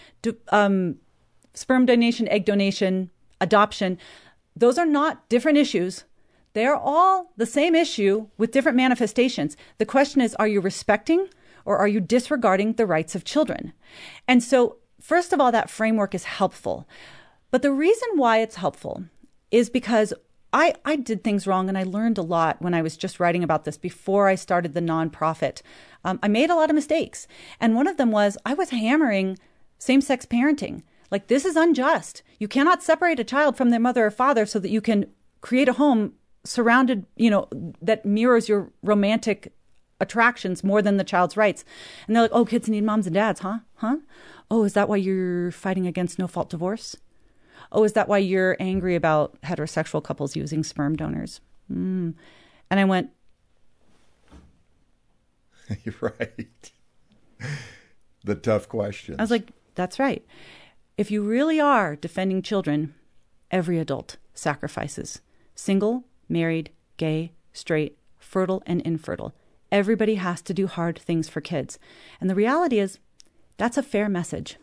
[0.51, 0.97] um,
[1.55, 3.11] sperm donation, egg donation,
[3.41, 3.97] adoption.
[4.57, 6.05] Those are not different issues.
[6.53, 9.57] They are all the same issue with different manifestations.
[9.79, 11.29] The question is are you respecting
[11.65, 13.73] or are you disregarding the rights of children?
[14.29, 16.87] And so, first of all, that framework is helpful.
[17.51, 19.05] But the reason why it's helpful
[19.51, 20.13] is because
[20.55, 23.43] I, I did things wrong and I learned a lot when I was just writing
[23.43, 25.63] about this before I started the nonprofit.
[26.05, 27.27] Um, I made a lot of mistakes.
[27.59, 29.37] And one of them was I was hammering
[29.79, 30.83] same sex parenting.
[31.11, 32.23] Like, this is unjust.
[32.39, 35.07] You cannot separate a child from their mother or father so that you can
[35.41, 37.49] create a home surrounded, you know,
[37.83, 39.53] that mirrors your romantic
[40.01, 41.65] attractions more than the child's rights.
[42.07, 43.59] And they're like, oh, kids need moms and dads, huh?
[43.77, 43.97] Huh?
[44.51, 46.97] Oh, is that why you're fighting against no fault divorce?
[47.75, 51.41] Oh, is that why you're angry about heterosexual couples using sperm donors?
[51.71, 52.15] Mm.
[52.71, 53.11] And I went,
[55.85, 56.73] You're right.
[58.25, 59.17] The tough question.
[59.19, 60.25] I was like, that's right.
[60.97, 62.95] If you really are defending children,
[63.51, 65.21] every adult sacrifices
[65.57, 69.33] single, married, gay, straight, fertile, and infertile.
[69.71, 71.79] Everybody has to do hard things for kids.
[72.21, 72.99] And the reality is,
[73.57, 74.57] that's a fair message.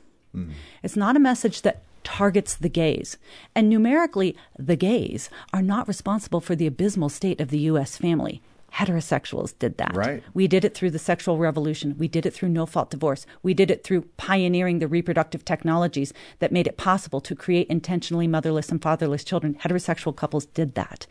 [0.84, 3.18] It's not a message that targets the gays.
[3.56, 7.98] And numerically, the gays are not responsible for the abysmal state of the U.S.
[7.98, 8.42] family.
[8.76, 9.96] Heterosexuals did that.
[9.96, 10.24] Right.
[10.34, 11.98] We did it through the sexual revolution.
[11.98, 13.26] We did it through no fault divorce.
[13.44, 18.28] We did it through pioneering the reproductive technologies that made it possible to create intentionally
[18.28, 19.56] motherless and fatherless children.
[19.56, 21.06] Heterosexual couples did that,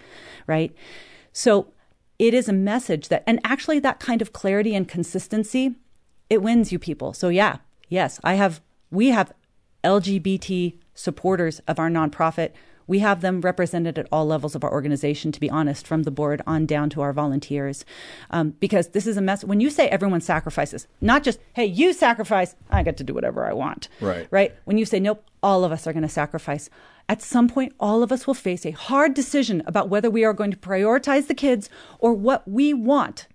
[0.46, 0.74] right?
[1.32, 1.68] So
[2.18, 5.74] it is a message that, and actually, that kind of clarity and consistency,
[6.30, 7.12] it wins you people.
[7.12, 7.58] So, yeah,
[7.90, 8.62] Yes, I have.
[8.90, 9.32] We have
[9.84, 12.52] LGBT supporters of our nonprofit.
[12.86, 16.10] We have them represented at all levels of our organization, to be honest, from the
[16.10, 17.84] board on down to our volunteers.
[18.30, 19.44] Um, because this is a mess.
[19.44, 23.46] When you say everyone sacrifices, not just, hey, you sacrifice, I get to do whatever
[23.46, 23.88] I want.
[24.00, 24.26] Right.
[24.32, 24.56] Right?
[24.64, 26.68] When you say, nope, all of us are going to sacrifice.
[27.08, 30.32] At some point, all of us will face a hard decision about whether we are
[30.32, 31.70] going to prioritize the kids
[32.00, 33.28] or what we want.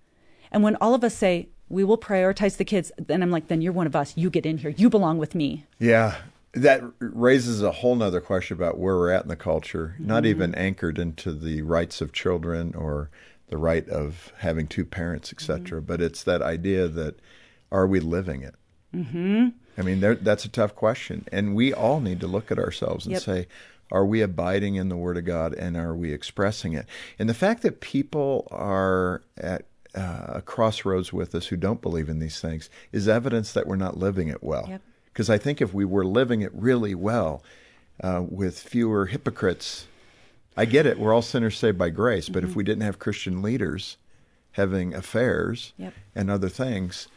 [0.52, 3.62] And when all of us say, we will prioritize the kids, then I'm like, then
[3.62, 4.14] you're one of us.
[4.18, 4.74] You get in here.
[4.76, 5.64] You belong with me.
[5.78, 6.16] Yeah
[6.56, 10.06] that raises a whole nother question about where we're at in the culture, mm-hmm.
[10.06, 13.10] not even anchored into the rights of children or
[13.48, 15.78] the right of having two parents, etc.
[15.78, 15.86] Mm-hmm.
[15.86, 17.20] But it's that idea that
[17.70, 18.54] are we living it?
[18.94, 19.48] Mm-hmm.
[19.78, 23.12] I mean, that's a tough question, and we all need to look at ourselves and
[23.12, 23.22] yep.
[23.22, 23.46] say,
[23.92, 26.86] are we abiding in the Word of God and are we expressing it?
[27.18, 32.08] And the fact that people are at uh, a crossroads with us who don't believe
[32.08, 34.66] in these things is evidence that we're not living it well.
[34.68, 34.82] Yep.
[35.16, 37.42] Because I think if we were living it really well
[38.04, 39.86] uh, with fewer hypocrites,
[40.58, 40.98] I get it.
[40.98, 42.28] We're all sinners saved by grace.
[42.28, 42.50] But mm-hmm.
[42.50, 43.96] if we didn't have Christian leaders
[44.52, 45.94] having affairs yep.
[46.14, 47.08] and other things,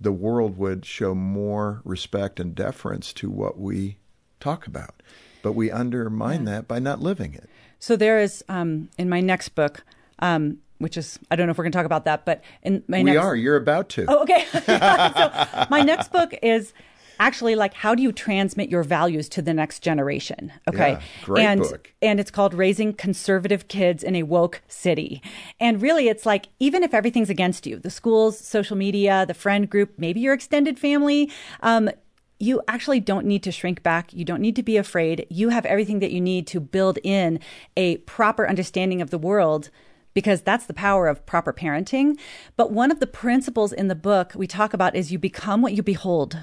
[0.00, 3.96] the world would show more respect and deference to what we
[4.38, 5.02] talk about.
[5.42, 6.52] But we undermine yeah.
[6.52, 7.50] that by not living it.
[7.80, 9.84] So there is, um, in my next book,
[10.20, 12.84] um, which is I don't know if we're going to talk about that, but in
[12.86, 13.34] my we next, are.
[13.34, 14.04] You're about to.
[14.06, 14.44] Oh, okay.
[14.52, 16.72] so my next book is
[17.20, 21.44] actually like how do you transmit your values to the next generation okay yeah, great
[21.44, 21.92] and book.
[22.00, 25.22] and it's called raising conservative kids in a woke city
[25.60, 29.70] and really it's like even if everything's against you the schools social media the friend
[29.70, 31.30] group maybe your extended family
[31.62, 31.90] um,
[32.38, 34.12] you actually don't need to shrink back.
[34.12, 35.28] You don't need to be afraid.
[35.30, 37.38] You have everything that you need to build in
[37.76, 39.70] a proper understanding of the world
[40.12, 42.18] because that's the power of proper parenting.
[42.56, 45.74] But one of the principles in the book we talk about is you become what
[45.74, 46.36] you behold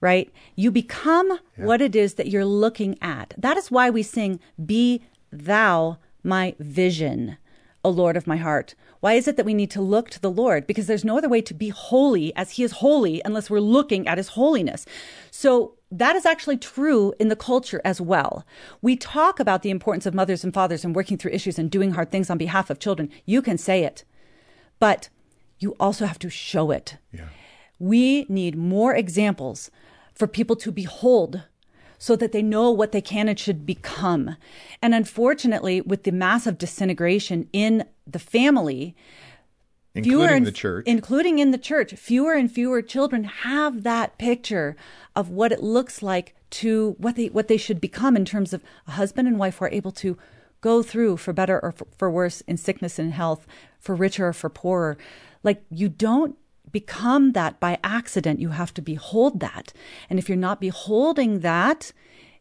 [0.00, 0.32] right?
[0.54, 1.64] You become yeah.
[1.64, 3.34] what it is that you're looking at.
[3.36, 7.36] That is why we sing, Be thou my vision,
[7.84, 8.74] O Lord of my heart.
[9.00, 10.66] Why is it that we need to look to the Lord?
[10.66, 14.08] Because there's no other way to be holy as He is holy unless we're looking
[14.08, 14.86] at His holiness.
[15.30, 18.44] So that is actually true in the culture as well.
[18.82, 21.92] We talk about the importance of mothers and fathers and working through issues and doing
[21.92, 23.10] hard things on behalf of children.
[23.24, 24.04] You can say it,
[24.80, 25.08] but
[25.58, 26.96] you also have to show it.
[27.12, 27.28] Yeah.
[27.78, 29.70] We need more examples
[30.16, 31.42] for people to behold
[31.98, 34.36] so that they know what they can and should become.
[34.82, 38.96] And unfortunately, with the massive disintegration in the family,
[39.94, 44.76] including and, the church, including in the church, fewer and fewer children have that picture
[45.14, 48.62] of what it looks like to what they what they should become in terms of
[48.86, 50.18] a husband and wife who are able to
[50.60, 53.46] go through for better or for, for worse in sickness and health,
[53.78, 54.96] for richer or for poorer.
[55.42, 56.36] Like you don't
[56.80, 58.40] become that by accident.
[58.40, 59.72] You have to behold that.
[60.10, 61.92] And if you're not beholding that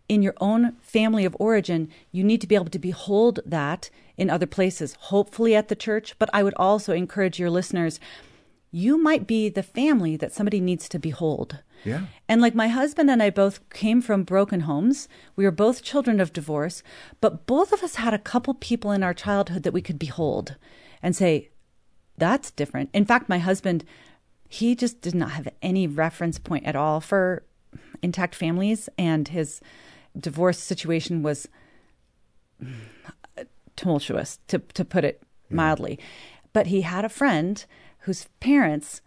[0.09, 4.29] in your own family of origin, you need to be able to behold that in
[4.29, 6.07] other places, hopefully at the church.
[6.19, 7.99] But I would also encourage your listeners
[8.71, 11.59] you might be the family that somebody needs to behold.
[11.85, 12.07] Yeah.
[12.27, 15.07] And like my husband and I both came from broken homes.
[15.37, 16.83] We were both children of divorce,
[17.21, 20.57] but both of us had a couple people in our childhood that we could behold
[21.01, 21.51] and say,
[22.17, 22.89] that's different.
[22.93, 23.85] In fact, my husband
[24.47, 27.43] he just did not have any reference point at all for
[28.01, 29.61] intact families, and his
[30.17, 31.47] divorce situation was
[33.75, 35.99] tumultuous, to, to put it mildly.
[36.53, 37.63] But he had a friend
[37.99, 39.01] whose parents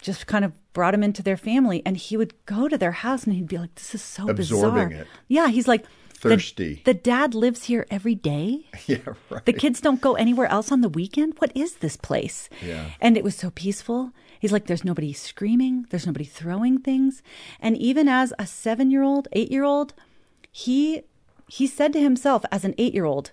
[0.00, 3.24] just kind of brought him into their family, and he would go to their house
[3.24, 5.06] and he'd be like, "This is so Absorbing bizarre." It.
[5.28, 5.84] Yeah, he's like,
[6.14, 6.74] thirsty.
[6.84, 8.66] The, the, dad lives here every day.
[8.86, 8.98] Yeah,
[9.30, 9.44] right.
[9.44, 11.34] The kids don't go anywhere else on the weekend.
[11.38, 12.48] What is this place?
[12.64, 12.90] Yeah.
[13.00, 14.10] And it was so peaceful.
[14.42, 17.22] He's like, there's nobody screaming, there's nobody throwing things.
[17.60, 19.94] And even as a seven year old, eight year old,
[20.50, 21.02] he
[21.46, 23.30] he said to himself as an eight year old,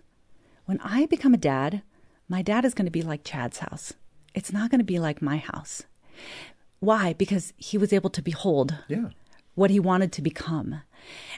[0.66, 1.82] when I become a dad,
[2.28, 3.94] my dad is going to be like Chad's house.
[4.36, 5.82] It's not going to be like my house.
[6.80, 7.14] Why?
[7.14, 9.10] Because he was able to behold yeah.
[9.56, 10.82] what he wanted to become.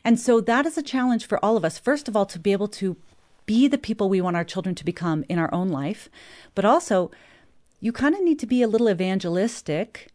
[0.03, 1.78] And so that is a challenge for all of us.
[1.78, 2.97] First of all, to be able to
[3.45, 6.09] be the people we want our children to become in our own life,
[6.55, 7.09] but also
[7.82, 10.07] you kind of need to be a little evangelistic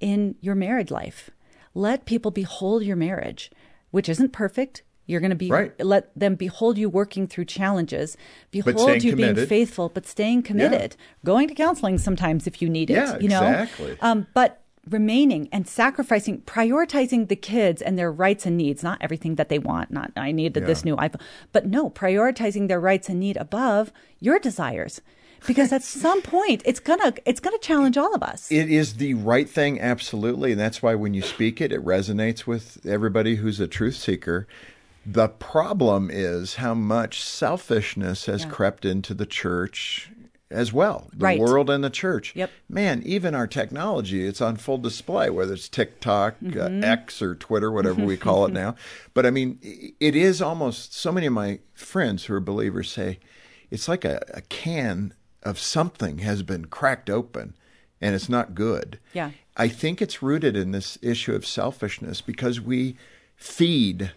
[0.00, 1.30] in your married life.
[1.74, 3.52] Let people behold your marriage,
[3.92, 4.82] which isn't perfect.
[5.06, 5.72] You're going to be right.
[5.80, 8.16] let them behold you working through challenges,
[8.50, 9.36] behold you committed.
[9.36, 10.96] being faithful, but staying committed.
[10.98, 11.24] Yeah.
[11.24, 12.94] Going to counseling sometimes if you need it.
[12.94, 13.98] Yeah, you know, exactly.
[14.00, 19.34] Um, but remaining and sacrificing, prioritizing the kids and their rights and needs, not everything
[19.34, 19.90] that they want.
[19.90, 20.64] Not I need yeah.
[20.64, 21.20] this new iPhone,
[21.52, 25.00] but no, prioritizing their rights and need above your desires
[25.46, 28.50] because at some point it's gonna it's gonna challenge all of us.
[28.50, 32.46] It is the right thing, absolutely, and that's why when you speak it, it resonates
[32.46, 34.46] with everybody who's a truth seeker.
[35.06, 38.50] The problem is how much selfishness has yeah.
[38.50, 40.10] crept into the church
[40.50, 41.38] as well the right.
[41.38, 45.68] world and the church yep man even our technology it's on full display whether it's
[45.68, 46.82] tiktok uh, mm-hmm.
[46.82, 48.74] uh, x or twitter whatever we call it now
[49.14, 49.60] but i mean
[50.00, 53.20] it is almost so many of my friends who are believers say
[53.70, 57.54] it's like a, a can of something has been cracked open
[58.00, 62.60] and it's not good yeah i think it's rooted in this issue of selfishness because
[62.60, 62.96] we
[63.36, 64.12] feed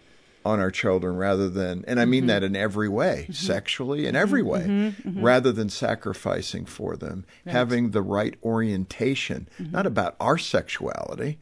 [0.45, 2.27] on our children rather than, and I mean mm-hmm.
[2.27, 3.33] that in every way, mm-hmm.
[3.33, 5.09] sexually, in every way, mm-hmm.
[5.09, 5.23] mm-hmm.
[5.23, 7.53] rather than sacrificing for them, right.
[7.53, 9.71] having the right orientation, mm-hmm.
[9.71, 11.39] not about our sexuality,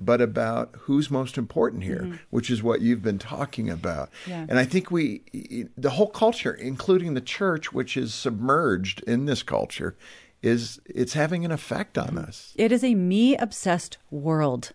[0.00, 2.16] but about who's most important here, mm-hmm.
[2.30, 4.08] which is what you've been talking about.
[4.26, 4.46] Yeah.
[4.48, 9.42] And I think we, the whole culture, including the church, which is submerged in this
[9.42, 9.94] culture,
[10.42, 12.54] is it's having an effect on us.
[12.56, 14.72] It is a me obsessed world.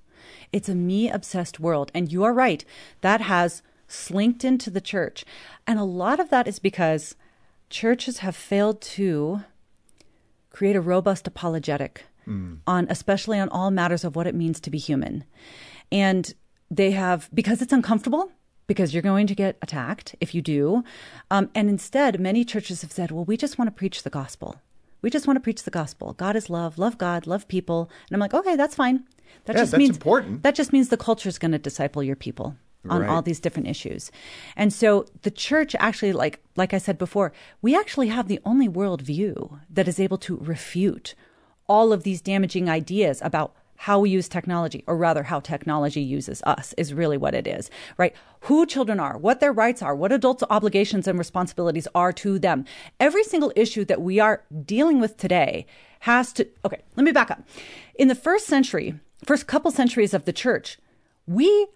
[0.54, 1.92] It's a me obsessed world.
[1.96, 2.64] And you are right.
[3.02, 5.26] That has slinked into the church.
[5.66, 7.16] And a lot of that is because
[7.70, 9.42] churches have failed to
[10.52, 12.60] create a robust apologetic mm.
[12.68, 15.24] on, especially on all matters of what it means to be human.
[15.92, 16.34] And
[16.70, 18.32] they have, because it's uncomfortable,
[18.68, 20.84] because you're going to get attacked if you do.
[21.30, 24.60] Um, and instead, many churches have said, well, we just want to preach the gospel.
[25.02, 26.14] We just want to preach the gospel.
[26.14, 27.90] God is love, love God, love people.
[28.10, 29.04] And I'm like, okay, that's fine.
[29.46, 30.44] That yeah, just means important.
[30.44, 32.56] That just means the culture is going to disciple your people
[32.90, 33.10] on right.
[33.10, 34.12] all these different issues.
[34.56, 38.70] And so the church actually like like I said before, we actually have the only
[38.70, 41.16] worldview that is able to refute
[41.68, 46.42] all of these damaging ideas about how we use technology, or rather, how technology uses
[46.44, 48.16] us, is really what it is, right?
[48.42, 52.66] Who children are, what their rights are, what adults' obligations and responsibilities are to them.
[53.00, 55.66] Every single issue that we are dealing with today
[56.00, 57.44] has to, okay, let me back up.
[57.96, 60.78] In the first century, first couple centuries of the church,
[61.28, 61.68] we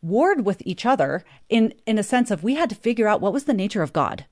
[0.00, 3.32] warred with each other in, in a sense of we had to figure out what
[3.32, 4.26] was the nature of God,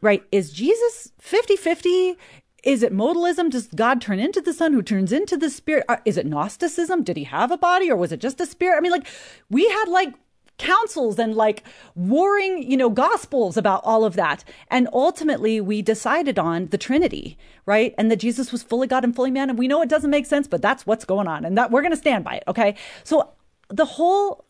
[0.00, 0.24] right?
[0.32, 2.16] Is Jesus 50 50?
[2.64, 3.50] Is it modalism?
[3.50, 5.84] Does God turn into the Son who turns into the Spirit?
[5.88, 7.02] Uh, is it Gnosticism?
[7.02, 8.78] Did he have a body or was it just a spirit?
[8.78, 9.06] I mean, like,
[9.50, 10.14] we had like
[10.56, 14.44] councils and like warring, you know, gospels about all of that.
[14.70, 17.36] And ultimately, we decided on the Trinity,
[17.66, 17.94] right?
[17.98, 19.50] And that Jesus was fully God and fully man.
[19.50, 21.44] And we know it doesn't make sense, but that's what's going on.
[21.44, 22.44] And that we're going to stand by it.
[22.48, 22.76] Okay.
[23.02, 23.30] So
[23.68, 24.44] the whole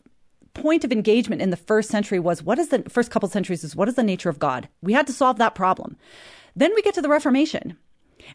[0.53, 3.75] point of engagement in the first century was what is the first couple centuries is
[3.75, 4.69] what is the nature of God?
[4.81, 5.97] We had to solve that problem.
[6.55, 7.77] Then we get to the Reformation.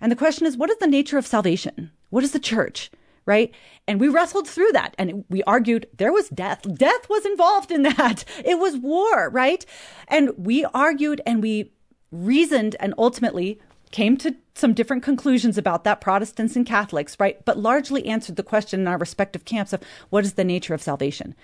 [0.00, 1.90] And the question is, what is the nature of salvation?
[2.10, 2.90] What is the church?
[3.26, 3.52] right?
[3.86, 6.62] And we wrestled through that and we argued there was death.
[6.74, 8.24] Death was involved in that.
[8.44, 9.64] It was war, right?
[10.08, 11.70] And we argued and we
[12.10, 13.60] reasoned and ultimately
[13.92, 17.44] came to some different conclusions about that, Protestants and Catholics, right?
[17.44, 20.82] But largely answered the question in our respective camps of what is the nature of
[20.82, 21.34] salvation.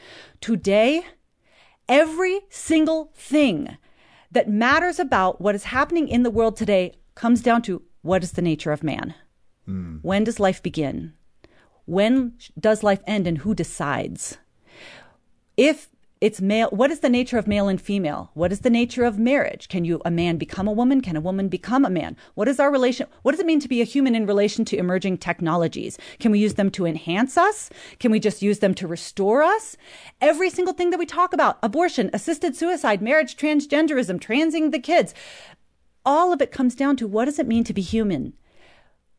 [0.41, 1.05] Today,
[1.89, 3.77] every single thing
[4.31, 8.33] that matters about what is happening in the world today comes down to what is
[8.33, 9.15] the nature of man?
[9.69, 9.99] Mm.
[10.03, 11.13] When does life begin?
[11.85, 14.39] When does life end and who decides?
[15.57, 15.89] If
[16.19, 18.31] it's male, what is the nature of male and female?
[18.33, 19.69] What is the nature of marriage?
[19.69, 21.03] Can you a man become a woman?
[21.03, 22.17] Can a woman become a man?
[22.35, 23.07] What is our relation?
[23.21, 25.99] What does it mean to be a human in relation to emerging technologies?
[26.19, 27.69] Can we use them to enhance us?
[27.99, 29.77] Can we just use them to restore us?
[30.23, 35.13] Every single thing that we talk about, abortion, assisted suicide, marriage, transgenderism, transing the kids,
[36.07, 38.33] all of it comes down to what does it mean to be human?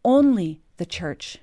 [0.06, 1.38] Only the church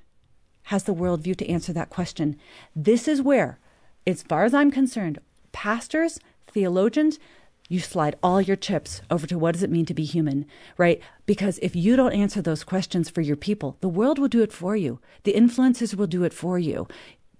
[0.65, 2.37] has the worldview to answer that question.
[2.75, 3.59] This is where,
[4.07, 5.19] as far as I'm concerned,
[5.53, 6.19] pastors,
[6.51, 7.19] theologians,
[7.69, 10.47] you slide all your chips over to what does it mean to be human,
[10.79, 11.01] right?
[11.27, 14.53] Because if you don't answer those questions for your people, the world will do it
[14.53, 15.01] for you.
[15.25, 16.87] The influencers will do it for you.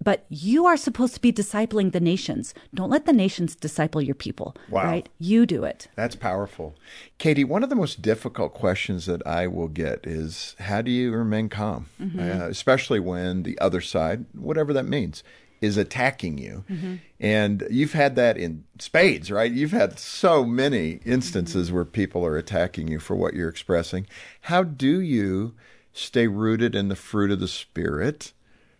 [0.05, 2.53] But you are supposed to be discipling the nations.
[2.73, 4.55] Don't let the nations disciple your people.
[4.69, 4.83] Wow.
[4.85, 5.09] Right?
[5.19, 5.89] You do it.
[5.95, 6.75] That's powerful.
[7.17, 11.11] Katy, one of the most difficult questions that I will get is how do you
[11.11, 11.87] remain calm?
[11.99, 12.19] Mm-hmm.
[12.19, 15.23] Uh, especially when the other side, whatever that means,
[15.59, 16.63] is attacking you.
[16.69, 16.95] Mm-hmm.
[17.19, 19.51] And you've had that in spades, right?
[19.51, 21.75] You've had so many instances mm-hmm.
[21.75, 24.05] where people are attacking you for what you're expressing.
[24.41, 25.55] How do you
[25.93, 28.33] stay rooted in the fruit of the Spirit?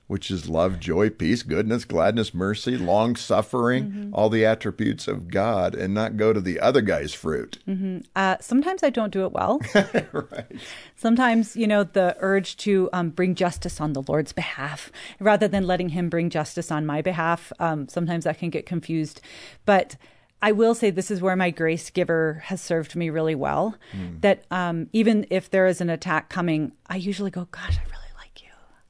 [0.08, 4.14] Which is love, joy, peace, goodness, gladness, mercy, long suffering, mm-hmm.
[4.14, 7.58] all the attributes of God, and not go to the other guy's fruit.
[7.68, 8.00] Mm-hmm.
[8.16, 9.60] Uh, sometimes I don't do it well.
[9.74, 10.46] right.
[10.96, 15.66] Sometimes, you know, the urge to um, bring justice on the Lord's behalf rather than
[15.66, 17.52] letting Him bring justice on my behalf.
[17.60, 19.22] Um, sometimes I can get confused.
[19.66, 19.96] But
[20.42, 23.76] I will say this is where my grace giver has served me really well.
[23.92, 24.20] Hmm.
[24.20, 27.94] That um, even if there is an attack coming, I usually go, "Gosh, I really
[27.94, 28.05] like you."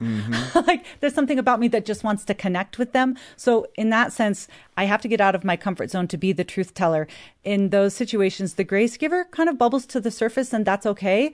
[0.02, 0.60] Mm-hmm.
[0.68, 3.16] like there's something about me that just wants to connect with them.
[3.36, 6.34] So in that sense, I have to get out of my comfort zone to be
[6.34, 7.08] the truth teller.
[7.44, 11.32] In those situations, the grace giver kind of bubbles to the surface, and that's okay.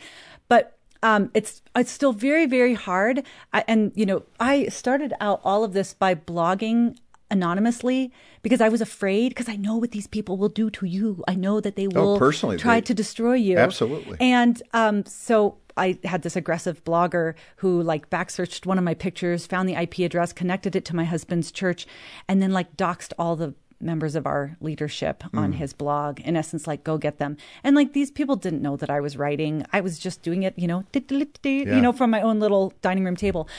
[0.47, 3.23] But um, it's it's still very very hard.
[3.53, 6.97] I, and you know, I started out all of this by blogging
[7.31, 8.11] anonymously
[8.43, 11.23] because I was afraid because I know what these people will do to you.
[11.27, 13.57] I know that they will Oh, personally, try they- to destroy you.
[13.57, 14.17] Absolutely.
[14.19, 19.47] And um, so I had this aggressive blogger who like backsearched one of my pictures,
[19.47, 21.87] found the IP address, connected it to my husband's church,
[22.27, 25.39] and then like doxed all the members of our leadership Mm.
[25.39, 28.77] on his blog in essence like go get them and like these people didn't know
[28.77, 31.75] that i was writing i was just doing it you know Yeah.
[31.75, 33.49] you know from my own little dining room table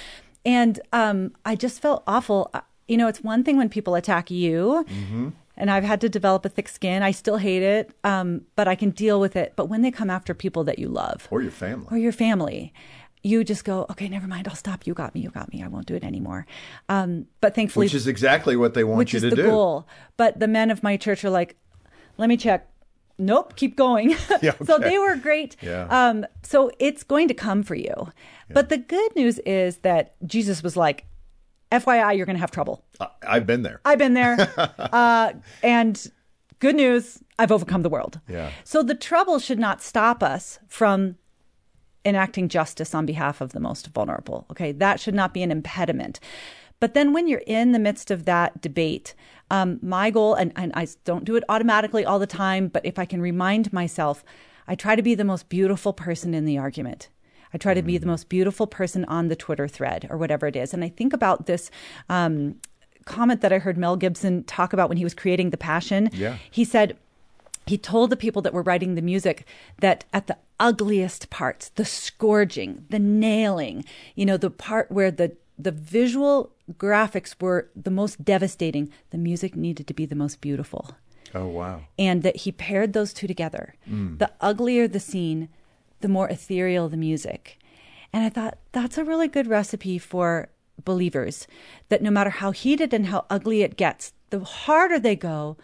[0.46, 2.52] and um i just felt awful
[2.92, 5.28] you know it's one thing when people attack you Mm-hmm.
[5.56, 7.02] and I've had to develop a thick skin.
[7.02, 8.28] I still hate it, um,
[8.58, 9.48] but I can deal with it.
[9.58, 11.86] But when they come after people that you love Or your family.
[11.90, 12.72] or your family,
[13.30, 14.48] you just go, okay, never mind.
[14.48, 14.86] I'll stop.
[14.86, 15.20] You got me.
[15.20, 15.62] You got me.
[15.62, 16.44] I won't do it anymore.
[16.88, 19.42] Um, but thankfully, Which is exactly what they want which you is to the do.
[19.50, 19.86] goal.
[20.16, 21.54] But the men of my church are like,
[22.18, 22.68] let me check.
[23.18, 24.16] Nope, keep going.
[24.42, 25.54] Yeah, So they were great.
[25.60, 25.86] Yeah.
[25.98, 27.94] Um, so it's going to come for you.
[28.52, 31.04] But the good news is that Jesus was like,
[31.72, 32.84] FYI, you're going to have trouble.
[33.26, 33.80] I've been there.
[33.84, 34.36] I've been there.
[34.78, 36.12] uh, and
[36.58, 38.20] good news, I've overcome the world.
[38.28, 38.50] Yeah.
[38.64, 41.16] So the trouble should not stop us from
[42.04, 44.46] enacting justice on behalf of the most vulnerable.
[44.50, 44.72] Okay.
[44.72, 46.20] That should not be an impediment.
[46.78, 49.14] But then when you're in the midst of that debate,
[49.50, 52.98] um, my goal, and, and I don't do it automatically all the time, but if
[52.98, 54.24] I can remind myself,
[54.66, 57.08] I try to be the most beautiful person in the argument.
[57.54, 60.56] I try to be the most beautiful person on the Twitter thread or whatever it
[60.56, 60.72] is.
[60.74, 61.70] And I think about this
[62.08, 62.56] um,
[63.04, 66.08] comment that I heard Mel Gibson talk about when he was creating The Passion.
[66.12, 66.36] Yeah.
[66.50, 66.96] He said,
[67.66, 69.46] he told the people that were writing the music
[69.80, 73.84] that at the ugliest parts, the scourging, the nailing,
[74.14, 79.54] you know, the part where the the visual graphics were the most devastating, the music
[79.54, 80.96] needed to be the most beautiful
[81.34, 81.82] Oh, wow.
[81.98, 83.74] and that he paired those two together.
[83.86, 85.48] The uglier the scene,
[86.02, 87.58] the more ethereal the music.
[88.12, 90.50] And I thought that's a really good recipe for
[90.84, 91.46] believers
[91.88, 95.56] that no matter how heated and how ugly it gets, the harder they go,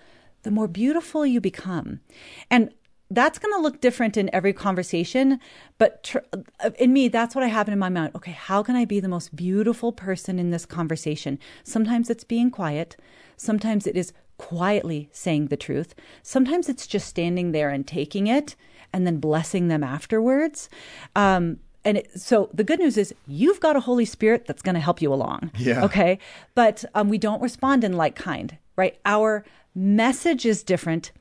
[0.43, 2.01] the more beautiful you become.
[2.51, 2.73] And
[3.11, 5.41] that's going to look different in every conversation,
[5.79, 8.13] but tr- uh, in me, that's what I have in my mind.
[8.15, 11.39] Okay, how can I be the most beautiful person in this conversation?
[11.65, 12.97] Sometimes it's being quiet,
[13.37, 18.55] sometimes it is quietly saying the truth, sometimes it's just standing there and taking it
[18.93, 20.69] and then blessing them afterwards.
[21.17, 24.75] Um, and it, so the good news is you've got a Holy Spirit that's going
[24.75, 25.51] to help you along.
[25.57, 25.85] Yeah.
[25.85, 26.19] Okay.
[26.55, 28.99] But um, we don't respond in like kind, right?
[29.05, 31.13] Our message is different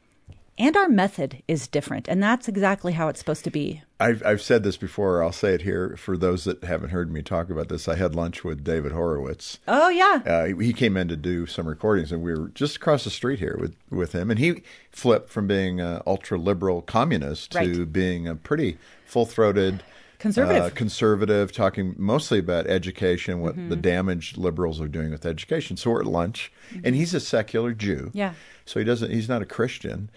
[0.57, 2.07] and our method is different.
[2.07, 3.81] And that's exactly how it's supposed to be.
[3.99, 5.23] I've, I've said this before.
[5.23, 7.87] I'll say it here for those that haven't heard me talk about this.
[7.87, 9.59] I had lunch with David Horowitz.
[9.67, 10.21] Oh, yeah.
[10.25, 13.39] Uh, he came in to do some recordings, and we were just across the street
[13.39, 14.29] here with, with him.
[14.29, 19.83] And he flipped from being an ultra liberal communist to being a pretty full throated
[20.19, 20.63] Conservative.
[20.63, 23.69] uh, conservative, talking mostly about education, what Mm-hmm.
[23.69, 25.77] the damage liberals are doing with education.
[25.77, 26.51] So we're at lunch,
[26.83, 28.07] and he's a secular Jew.
[28.07, 28.17] Mm-hmm.
[28.17, 28.33] Yeah.
[28.65, 29.11] So he doesn't.
[29.11, 30.09] He's not a Christian.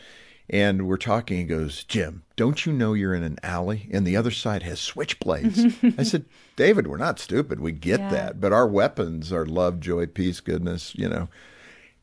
[0.53, 1.39] And we're talking.
[1.39, 4.81] He goes, Jim, don't you know you're in an alley and the other side has
[4.81, 5.95] switchblades?
[5.99, 6.25] I said,
[6.57, 7.61] David, we're not stupid.
[7.61, 8.11] We get Yeah.
[8.11, 10.93] that, but our weapons are love, joy, peace, goodness.
[10.97, 11.29] You know.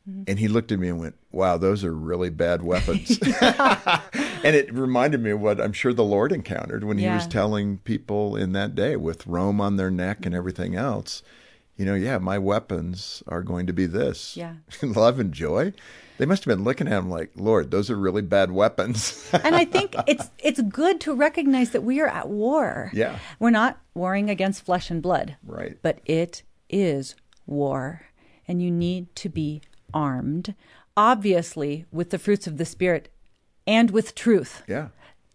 [0.08, 0.22] Mm-hmm.
[0.26, 4.72] And he looked at me and went, "Wow, those are really bad weapons." and it
[4.72, 8.52] reminded me of what I'm sure the Lord encountered when he was telling people in
[8.52, 11.22] that day with Rome on their neck and everything else.
[11.76, 14.34] You know, yeah, my weapons are going to be this.
[14.36, 14.54] Yeah.
[14.82, 15.74] Love and joy.
[16.18, 19.28] They must have been looking at him like, Lord, those are really bad weapons.
[19.32, 22.90] and I think it's it's good to recognize that we are at war.
[22.92, 23.18] Yeah.
[23.38, 25.36] We're not warring against flesh and blood.
[25.44, 25.78] Right.
[25.80, 27.14] But it is
[27.46, 28.02] war.
[28.46, 29.62] And you need to be
[29.94, 30.54] armed,
[30.96, 33.10] obviously, with the fruits of the Spirit
[33.66, 34.62] and with truth.
[34.66, 34.88] yeah.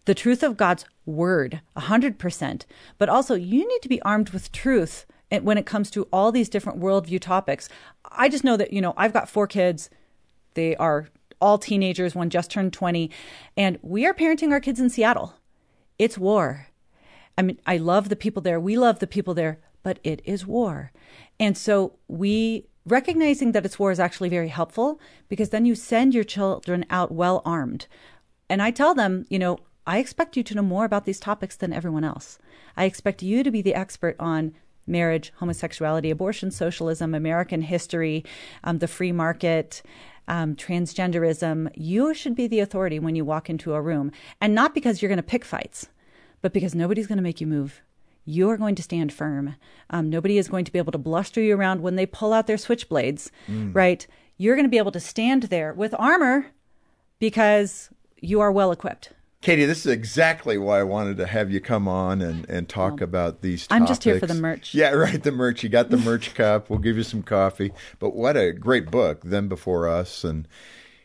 [0.06, 2.64] The truth of God's word, 100%.
[2.98, 6.30] But also, you need to be armed with truth and when it comes to all
[6.30, 7.70] these different worldview topics.
[8.12, 9.88] I just know that, you know, I've got four kids.
[10.54, 11.08] They are
[11.40, 13.10] all teenagers, one just turned 20.
[13.56, 15.34] And we are parenting our kids in Seattle.
[15.98, 16.68] It's war.
[17.36, 18.58] I mean, I love the people there.
[18.58, 20.92] We love the people there, but it is war.
[21.38, 26.14] And so we recognizing that it's war is actually very helpful because then you send
[26.14, 27.86] your children out well armed.
[28.48, 31.56] And I tell them, you know, I expect you to know more about these topics
[31.56, 32.38] than everyone else.
[32.76, 34.54] I expect you to be the expert on
[34.86, 38.24] marriage, homosexuality, abortion, socialism, American history,
[38.62, 39.82] um, the free market.
[40.28, 44.10] Um, transgenderism, you should be the authority when you walk into a room.
[44.40, 45.88] And not because you're going to pick fights,
[46.42, 47.82] but because nobody's going to make you move.
[48.24, 49.56] You are going to stand firm.
[49.90, 52.46] Um, nobody is going to be able to bluster you around when they pull out
[52.46, 53.74] their switchblades, mm.
[53.74, 54.06] right?
[54.38, 56.46] You're going to be able to stand there with armor
[57.18, 59.12] because you are well equipped.
[59.44, 62.94] Katy, this is exactly why I wanted to have you come on and, and talk
[62.94, 63.78] well, about these topics.
[63.78, 64.74] I'm just here for the merch.
[64.74, 65.62] Yeah, right, the merch.
[65.62, 66.70] You got the merch cup.
[66.70, 67.70] We'll give you some coffee.
[67.98, 70.48] But what a great book, Them Before Us, and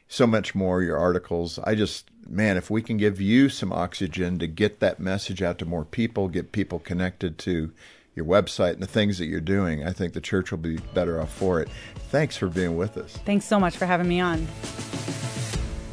[0.07, 1.59] so much more, your articles.
[1.65, 5.59] I just, man, if we can give you some oxygen to get that message out
[5.59, 7.73] to more people, get people connected to
[8.15, 11.19] your website and the things that you're doing, I think the church will be better
[11.19, 11.67] off for it.
[12.09, 13.17] Thanks for being with us.
[13.25, 14.47] Thanks so much for having me on.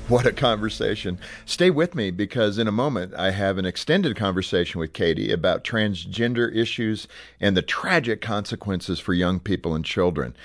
[0.08, 1.18] What a conversation.
[1.46, 5.64] Stay with me because in a moment I have an extended conversation with Katy about
[5.64, 7.08] transgender issues
[7.40, 10.36] and the tragic consequences for young people and children.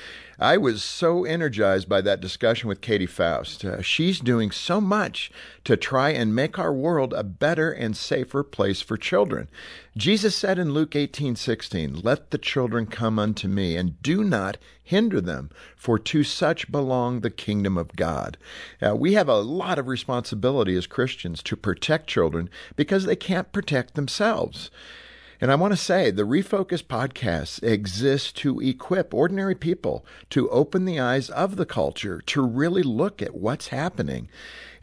[0.41, 3.63] I was so energized by that discussion with Katy Faust.
[3.63, 5.31] Uh, she's doing so much
[5.65, 9.49] to try and make our world a better and safer place for children.
[9.95, 15.21] Jesus said in Luke 18:16, "Let the children come unto me, and do not hinder
[15.21, 18.39] them, for to such belong the kingdom of God."
[18.81, 23.51] Uh, we have a lot of responsibility as Christians to protect children because they can't
[23.51, 24.71] protect themselves.
[25.41, 30.85] And I want to say the Refocus podcast exists to equip ordinary people to open
[30.85, 34.29] the eyes of the culture to really look at what's happening.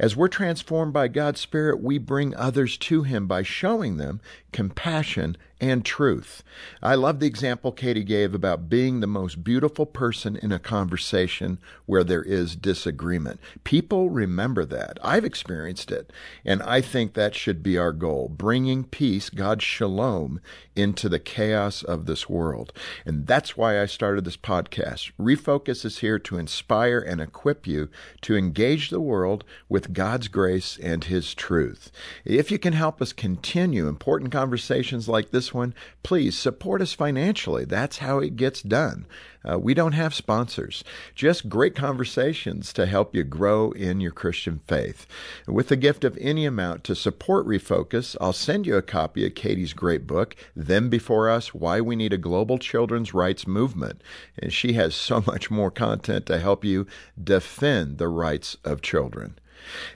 [0.00, 5.36] As we're transformed by God's Spirit, we bring others to Him by showing them compassion
[5.60, 6.42] and truth.
[6.82, 11.58] I love the example Katy gave about being the most beautiful person in a conversation
[11.86, 13.40] where there is disagreement.
[13.64, 14.98] People remember that.
[15.02, 16.12] I've experienced it.
[16.44, 20.40] And I think that should be our goal bringing peace, God's shalom,
[20.76, 22.72] into the chaos of this world.
[23.04, 25.10] And that's why I started this podcast.
[25.18, 27.88] Refocus is here to inspire and equip you
[28.22, 31.90] to engage the world with God's grace and His truth.
[32.24, 37.64] If you can help us continue important conversations like this one, please support us financially.
[37.64, 39.06] That's how it gets done.
[39.48, 40.82] Uh, we don't have sponsors,
[41.14, 45.06] just great conversations to help you grow in your Christian faith.
[45.46, 49.34] With a gift of any amount to support Refocus, I'll send you a copy of
[49.34, 54.02] Katy's great book, Them Before Us Why We Need a Global Children's Rights Movement.
[54.38, 56.86] And she has so much more content to help you
[57.22, 59.38] defend the rights of children.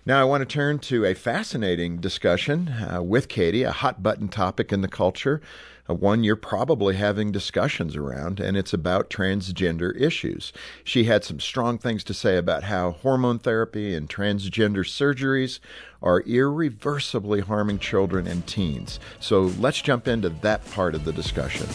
[0.04, 4.28] Now, I want to turn to a fascinating discussion uh, with Katy, a hot button
[4.28, 5.40] topic in the culture,
[5.88, 10.52] uh, one you're probably having discussions around, and it's about transgender issues.
[10.84, 15.58] She had some strong things to say about how hormone therapy and transgender surgeries
[16.02, 19.00] are irreversibly harming children and teens.
[19.20, 21.68] So let's jump into that part of the discussion.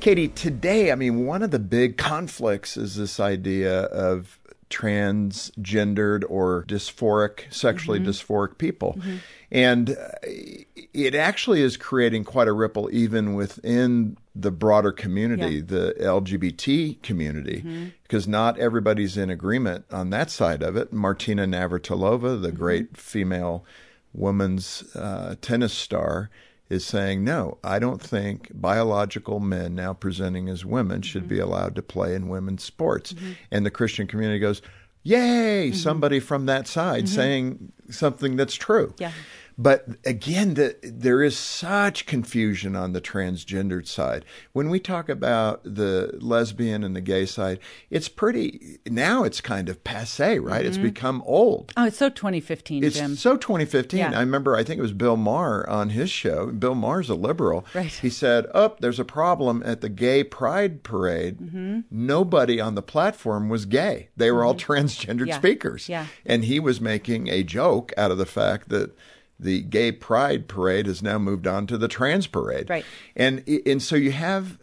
[0.00, 4.38] Katy, today, I mean, one of the big conflicts is this idea of
[4.70, 8.08] transgendered or dysphoric, sexually mm-hmm.
[8.08, 8.96] dysphoric people.
[8.98, 9.16] Mm-hmm.
[9.50, 9.94] And uh,
[10.24, 15.62] it actually is creating quite a ripple even within the broader community, yeah.
[15.64, 17.86] the LGBT community, mm-hmm.
[18.02, 20.92] because not everybody's in agreement on that side of it.
[20.92, 22.56] Martina Navratilova, the mm-hmm.
[22.56, 23.64] great female
[24.12, 26.30] women's uh, tennis star,
[26.68, 31.28] is saying, no, I don't think biological men now presenting as women should mm-hmm.
[31.30, 33.12] be allowed to play in women's sports.
[33.12, 33.32] Mm-hmm.
[33.50, 34.62] And the Christian community goes,
[35.02, 35.76] yay, mm-hmm.
[35.76, 37.14] somebody from that side mm-hmm.
[37.14, 38.94] saying something that's true.
[38.98, 39.12] Yeah.
[39.58, 44.24] But again, the, there is such confusion on the transgendered side.
[44.52, 49.70] When we talk about the lesbian and the gay side, it's pretty, now it's kind
[49.70, 50.60] of passe, right?
[50.60, 50.68] Mm-hmm.
[50.68, 51.72] It's become old.
[51.76, 53.16] Oh, it's so 2015, it's Jim.
[53.16, 53.98] so 2015.
[53.98, 54.10] Yeah.
[54.14, 56.46] I remember, I think it was Bill Maher on his show.
[56.48, 57.64] Bill Maher's a liberal.
[57.74, 57.86] Right.
[57.90, 61.38] He said, Oh, there's a problem at the gay pride parade.
[61.38, 61.80] Mm-hmm.
[61.90, 64.48] Nobody on the platform was gay, they were mm-hmm.
[64.48, 65.38] all transgendered yeah.
[65.38, 65.88] speakers.
[65.88, 66.06] Yeah.
[66.26, 68.94] And he was making a joke out of the fact that
[69.38, 72.70] the gay pride parade has now moved on to the trans parade.
[72.70, 72.84] Right.
[73.14, 74.58] And and so you have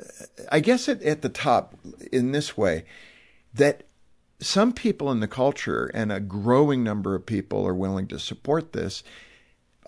[0.52, 1.76] I guess at, at the top
[2.12, 2.86] in this way
[3.54, 3.84] that
[4.40, 8.74] some people in the culture and a growing number of people are willing to support
[8.74, 9.04] this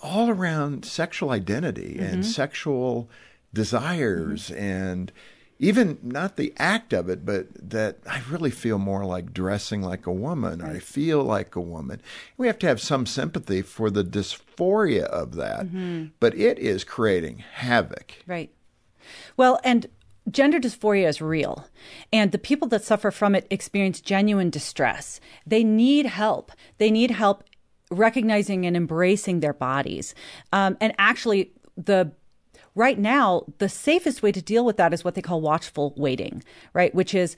[0.02, 2.04] all around sexual identity mm-hmm.
[2.04, 3.10] and sexual
[3.54, 4.64] desires mm-hmm.
[4.64, 5.12] and
[5.60, 10.06] even not the act of it, but that I really feel more like dressing like
[10.06, 12.02] a woman or I feel like a woman.
[12.38, 16.08] We have to have some sympathy for the dysphoria of that, mm-hmm.
[16.20, 18.16] but it is creating havoc.
[18.28, 18.52] Right.
[19.38, 19.88] Well, and
[20.30, 21.68] gender dysphoria is real,
[22.12, 25.20] and the people that suffer from it experience genuine distress.
[25.46, 26.52] They need help.
[26.80, 27.44] They need help
[27.92, 30.16] recognizing and embracing their bodies.
[30.52, 32.12] Um, and actually, the
[32.76, 36.44] right now, the safest way to deal with that is what they call watchful waiting,
[36.74, 36.94] right?
[36.94, 37.36] Which is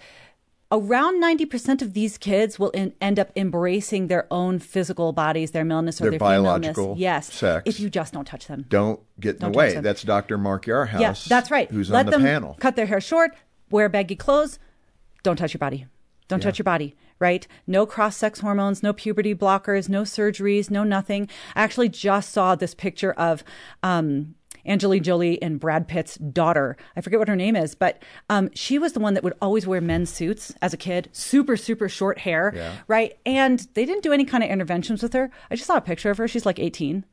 [0.72, 5.64] around 90% of these kids will in, end up embracing their own physical bodies, their
[5.64, 6.96] maleness or Their their, biological.
[6.98, 7.34] Yes.
[7.34, 7.64] sex.
[7.66, 8.66] If you just don't touch them.
[8.68, 9.76] Don't get in Don't the way.
[9.80, 10.38] That's Dr.
[10.38, 11.00] Mark Yarhouse.
[11.00, 11.72] Yeah, that's right.
[11.72, 12.58] Who's Let on the them panel.
[12.60, 13.32] cut their hair short,
[13.70, 14.60] wear baggy clothes,
[15.24, 15.86] don't touch your body.
[16.28, 17.48] Don't touch your body, right?
[17.66, 21.30] No cross sex hormones, no puberty blockers, no surgeries, no nothing.
[21.56, 23.46] I actually just saw this picture of
[23.82, 24.36] um,
[24.66, 26.76] Angelina Jolie and Brad Pitt's daughter.
[26.96, 29.66] I forget what her name is, but um, she was the one that would always
[29.68, 32.76] wear men's suits as a kid, super, super short hair, Yeah.
[32.88, 33.18] right?
[33.26, 35.30] And they didn't do any kind of interventions with her.
[35.52, 36.28] I just saw a picture of her.
[36.28, 37.06] She's like 18.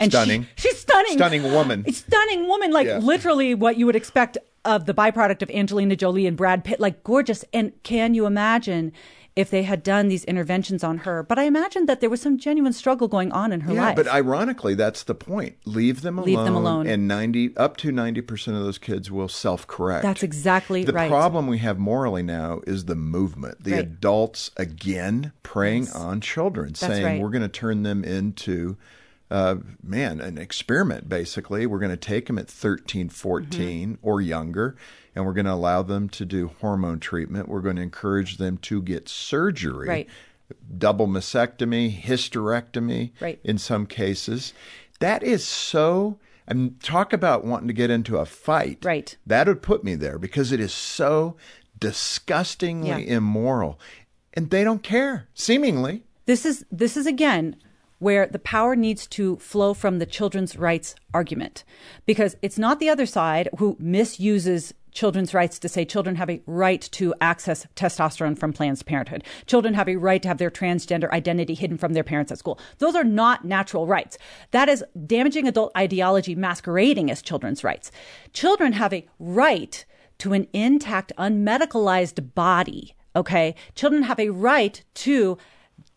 [0.00, 0.46] And she- Stunning.
[0.56, 1.12] she's stunning.
[1.18, 1.92] Stunning woman.
[1.92, 2.98] Stunning woman, like Yeah.
[2.98, 7.02] literally what you would expect of the byproduct of Angelina Jolie and Brad Pitt, like
[7.04, 7.44] gorgeous.
[7.52, 8.92] And can you imagine
[9.38, 11.22] if they had done these interventions on her?
[11.22, 13.96] But I imagine that there was some genuine struggle going on in her Yeah, life.
[13.96, 15.56] but ironically, that's the point.
[15.64, 16.26] Leave them alone.
[16.26, 16.86] Leave them alone.
[16.86, 20.02] And ninety up to ninety percent of those kids will self-correct.
[20.02, 21.04] That's exactly the right.
[21.08, 23.62] The problem we have morally now is the movement.
[23.62, 23.80] The Right.
[23.80, 27.20] adults again preying on children, saying right.
[27.20, 28.76] we're going to turn them into.
[29.30, 31.66] Uh, man, an experiment basically.
[31.66, 33.50] We're going to take them at 13, 14
[33.96, 34.06] Mm-hmm.
[34.08, 34.76] or younger,
[35.14, 37.48] and we're going to allow them to do hormone treatment.
[37.48, 40.08] We're going to encourage them to get surgery Right.
[40.78, 43.38] double mastectomy, hysterectomy Right.
[43.44, 44.54] in some cases.
[45.00, 46.18] That is so.
[46.50, 48.78] I mean, talk about wanting to get into a fight.
[48.82, 49.14] Right.
[49.26, 51.36] That would put me there because it is so
[51.78, 53.16] disgustingly Yeah.
[53.16, 53.78] immoral,
[54.34, 55.28] and they don't care.
[55.34, 57.56] Seemingly, this is this is again
[57.98, 61.64] where the power needs to flow from the children's rights argument
[62.06, 66.42] because it's not the other side who misuses children's rights to say children have a
[66.46, 69.22] right to access testosterone from Planned Parenthood.
[69.46, 72.58] Children have a right to have their transgender identity hidden from their parents at school.
[72.78, 74.18] Those are not natural rights.
[74.50, 77.92] That is damaging adult ideology masquerading as children's rights.
[78.32, 79.84] Children have a right
[80.18, 82.94] to an intact, unmedicalized body.
[83.14, 83.54] Okay.
[83.74, 85.38] Children have a right to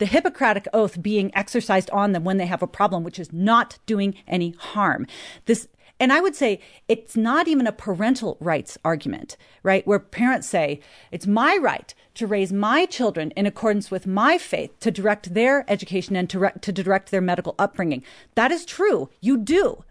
[0.01, 3.77] the Hippocratic oath being exercised on them when they have a problem, which is not
[3.85, 5.05] doing any harm.
[5.45, 5.67] This,
[5.99, 9.85] and I would say it's not even a parental rights argument, right?
[9.85, 10.79] Where parents say,
[11.11, 15.65] it's my right to raise my children in accordance with my faith, to direct their
[15.67, 18.03] education and to, re- to direct their medical upbringing.
[18.33, 19.11] That is true.
[19.21, 19.83] You do.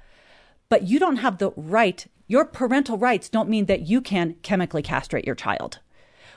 [0.68, 4.82] But you don't have the right, your parental rights don't mean that you can chemically
[4.82, 5.78] castrate your child.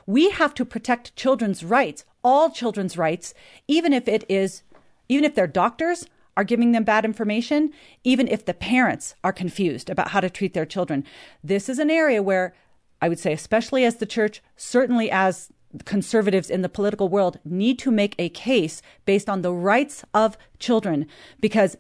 [0.05, 3.33] We have to protect children's rights, all children's rights,
[3.67, 4.63] even if it is,
[5.09, 7.71] even if their doctors are giving them bad information,
[8.03, 11.05] even if the parents are confused about how to treat their children.
[11.43, 12.55] This is an area where
[13.01, 15.49] I would say, especially as the church, certainly as
[15.85, 20.37] conservatives in the political world, need to make a case based on the rights of
[20.57, 21.05] children.
[21.39, 21.75] Because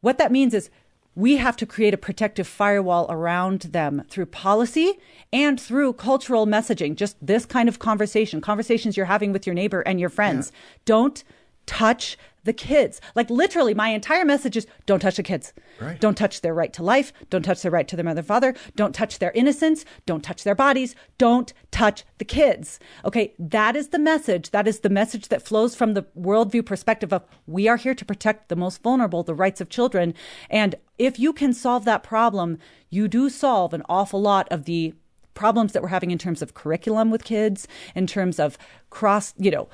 [0.00, 0.70] what that means is
[1.16, 5.00] we have to create a protective firewall around them through policy
[5.32, 6.94] and through cultural messaging.
[6.94, 10.52] Just this kind of conversation, conversations you're having with your neighbor and your friends.
[10.84, 11.24] Don't
[11.64, 13.00] touch the kids.
[13.14, 15.52] Like literally, my entire message is don't touch the kids.
[15.80, 16.00] Right.
[16.00, 17.12] Don't touch their right to life.
[17.28, 18.54] Don't touch their right to their mother and father.
[18.74, 19.84] Don't touch their innocence.
[20.06, 20.94] Don't touch their bodies.
[21.18, 22.80] Don't touch the kids.
[23.04, 24.50] Okay, that is the message.
[24.50, 28.04] That is the message that flows from the worldview perspective of we are here to
[28.04, 30.14] protect the most vulnerable, the rights of children.
[30.48, 32.58] And if you can solve that problem,
[32.88, 34.94] you do solve an awful lot of the
[35.34, 38.56] problems that we're having in terms of curriculum with kids, in terms of
[38.90, 39.68] cross, you know,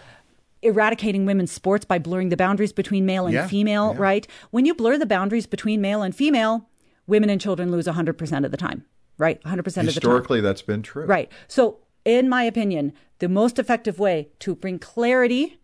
[0.63, 4.01] eradicating women's sports by blurring the boundaries between male and Yeah, female, yeah.
[4.01, 4.27] right?
[4.51, 6.69] When you blur the boundaries between male and female,
[7.07, 8.85] women and children lose 100% of the time,
[9.19, 9.43] right?
[9.43, 9.87] 100% of the time.
[9.87, 11.05] historically, that's been true.
[11.07, 11.31] Right.
[11.49, 15.59] So, in my opinion, the most effective way to bring clarity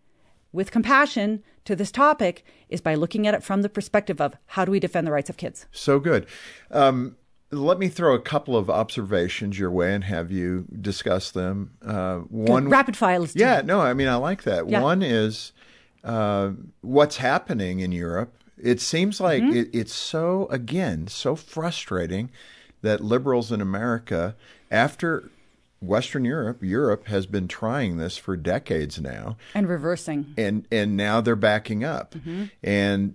[0.52, 4.64] with compassion to this topic is by looking at it from the perspective of how
[4.64, 5.66] do we defend the rights of kids?
[5.72, 6.26] So good.
[6.70, 7.16] Um,
[7.50, 11.72] let me throw a couple of observations your way and have you discuss them.
[11.84, 13.18] Uh, one Rapid fire.
[13.18, 14.68] let's Yeah, no, I mean I like that.
[14.68, 14.82] Yeah.
[14.82, 15.52] One is
[16.04, 16.50] uh,
[16.82, 18.34] what's happening in Europe.
[18.60, 19.56] It seems like Mm-hmm.
[19.56, 22.30] it, it's so again so frustrating
[22.82, 24.36] that liberals in America,
[24.70, 25.30] after
[25.80, 30.34] Western Europe, Europe has been trying this for decades now And reversing.
[30.36, 32.14] and and now they're backing up.
[32.14, 32.44] Mm-hmm.
[32.62, 33.14] And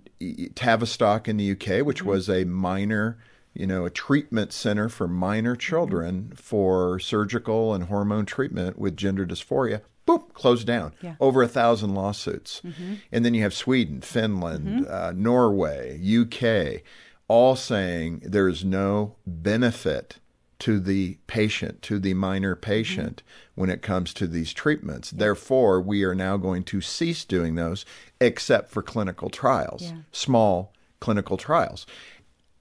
[0.54, 3.18] Tavistock in the UK, which was a minor,
[3.54, 9.24] you know, a treatment center for minor children for surgical and hormone treatment with gender
[9.24, 10.92] dysphoria, boop, closed down.
[11.00, 11.12] Yeah.
[11.12, 11.22] Mm-hmm.
[11.22, 12.60] Over a thousand lawsuits.
[13.12, 16.82] And then you have Sweden, Finland, uh, Norway, UK,
[17.28, 20.18] all saying there is no benefit
[20.60, 23.22] to the patient, to the minor patient,
[23.54, 25.10] when it comes to these treatments.
[25.10, 27.84] Therefore, we are now going to cease doing those
[28.20, 29.96] except for clinical trials, Yeah.
[30.12, 31.86] small clinical trials.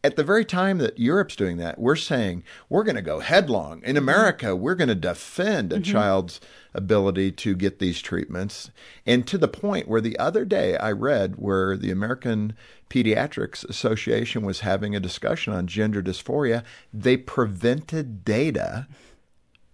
[0.03, 3.81] At the very time that Europe's doing that, we're saying we're going to go headlong.
[3.83, 3.97] In mm-hmm.
[3.97, 5.91] America, we're going to defend a mm-hmm.
[5.91, 6.41] child's
[6.73, 8.69] ability to get these treatments.
[9.05, 12.53] And to the point where the other day I read where the American
[12.89, 16.63] Pediatrics Association was having a discussion on gender dysphoria,
[16.93, 18.87] they prevented data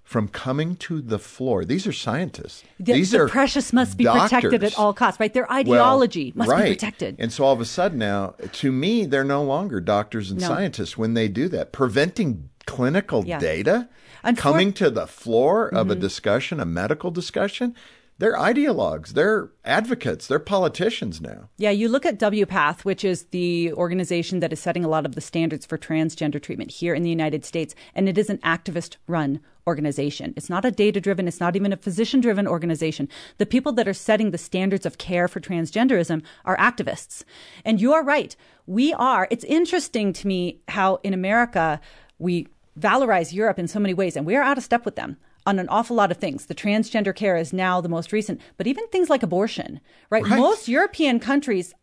[0.10, 1.64] from coming to the floor.
[1.64, 2.64] These are scientists.
[2.80, 5.31] The, These the are precious must be protected at all costs, right?
[5.31, 6.64] Their Well, ideology must right.
[6.64, 7.15] be protected.
[7.19, 10.48] And so all of a sudden now, to me, they're no longer doctors and No.
[10.48, 11.72] scientists when they do that.
[11.72, 13.38] Preventing clinical Yeah.
[13.38, 13.88] data
[14.26, 16.02] Unfor- coming to the floor of a Mm-hmm.
[16.02, 17.76] discussion, a medical discussion,
[18.18, 21.49] they're ideologues, they're advocates, they're politicians now.
[21.57, 25.14] Yeah, you look at WPATH, which is the organization that is setting a lot of
[25.14, 28.95] the standards for transgender treatment here in the United States, and it is an activist
[29.07, 30.33] run organization.
[30.37, 33.07] It's not a data driven, it's not even a physician driven organization.
[33.37, 37.23] The people that are setting the standards of care for transgenderism are activists.
[37.63, 38.35] And you are right.
[38.65, 41.79] We are, it's interesting to me how in America
[42.17, 42.47] we
[42.77, 45.59] valorize Europe in so many ways, and we are out of step with them on
[45.59, 46.45] an awful lot of things.
[46.47, 49.79] The transgender care is now the most recent, but even things like abortion,
[50.09, 50.23] right?
[50.23, 50.37] Right.
[50.39, 51.73] Most European countries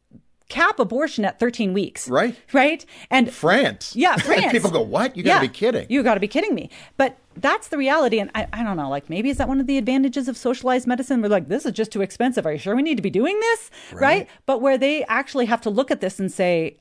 [0.48, 2.08] cap abortion at 13 weeks.
[2.08, 2.36] Right.
[2.52, 2.86] Right?
[3.10, 3.96] And France.
[3.96, 4.52] yeah, France.
[4.52, 5.16] People go, what?
[5.16, 5.48] You got to Yeah.
[5.50, 5.86] be kidding.
[5.88, 6.70] You got to be kidding me.
[6.96, 8.18] But that's the reality.
[8.18, 10.86] And I, I don't know, like maybe is that one of the advantages of socialized
[10.86, 11.22] medicine?
[11.22, 12.46] We're like, this is just too expensive.
[12.46, 13.70] Are you sure we need to be doing this?
[13.92, 14.28] Right.
[14.46, 16.78] But where they actually have to look at this and say,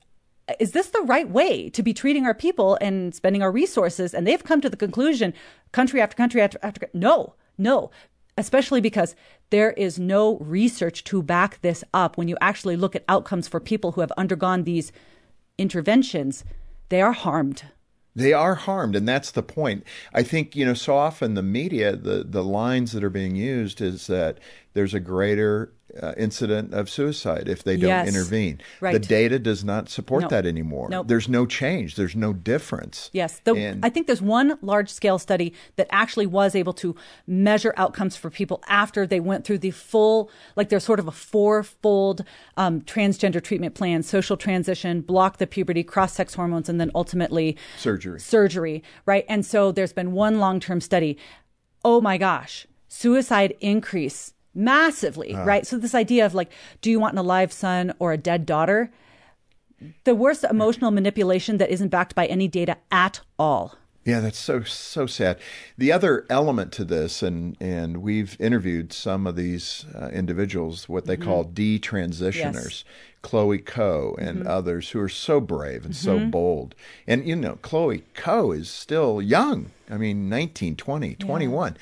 [0.60, 4.14] is this the right way to be treating our people and spending our resources?
[4.14, 5.34] And they've come to the conclusion,
[5.72, 7.90] country after country after, after no, no,
[8.38, 9.16] especially because
[9.50, 12.18] there is no research to back this up.
[12.18, 14.92] When you actually look at outcomes for people who have undergone these
[15.58, 16.44] interventions,
[16.90, 17.64] they are harmed.
[18.16, 19.84] They are harmed, and that's the point.
[20.14, 23.82] I think you know so often the media, the the lines that are being used
[23.82, 24.40] is that
[24.76, 25.74] there's a greater
[26.04, 28.08] uh, incident of suicide if they don't Yes.
[28.10, 28.60] intervene.
[28.82, 28.92] Right.
[28.92, 30.28] The data does not support No.
[30.28, 30.90] that anymore.
[30.90, 31.08] Nope.
[31.08, 31.96] There's no change.
[31.96, 33.10] There's no difference.
[33.14, 36.96] Yes, the, And- I think there's one large scale study that actually was able to
[37.26, 41.12] measure outcomes for people after they went through the full, like there's sort of a
[41.14, 42.26] fourfold
[42.58, 47.56] um, transgender treatment plan: social transition, block the puberty, cross sex hormones, and then ultimately
[47.78, 48.20] Surgery.
[48.20, 49.24] Surgery, right?
[49.30, 51.18] And so there's been one long term study.
[51.86, 55.68] Oh my gosh, suicide increase massively, right?
[55.68, 56.50] So this idea of like,
[56.82, 58.92] do you want an alive son or a dead daughter?
[60.06, 63.76] the worst emotional manipulation that isn't backed by any data at all.
[64.06, 65.38] Yeah, that's so so sad.
[65.78, 71.06] The other element to this, and and we've interviewed some of these uh, individuals, what
[71.06, 72.56] they call detransitioners, Mm-hmm.
[72.56, 72.84] Yes.
[73.22, 76.30] Chloe Cole and others who are so brave and so Mm-hmm.
[76.30, 76.76] bold.
[77.08, 79.72] And you know, Chloe Cole is still young.
[79.90, 81.76] I mean, 19, 20, 21.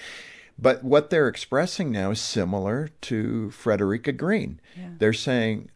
[0.58, 4.60] But what they're expressing now is similar to Frederica Green.
[5.00, 5.70] They're saying,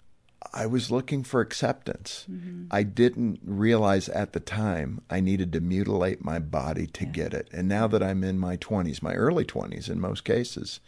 [0.53, 2.25] I was looking for acceptance.
[2.31, 2.65] Mm-hmm.
[2.71, 7.49] I didn't realize at the time I needed to mutilate my body to get it.
[7.51, 10.79] And now that I'm in my 20s, my early 20s in most cases,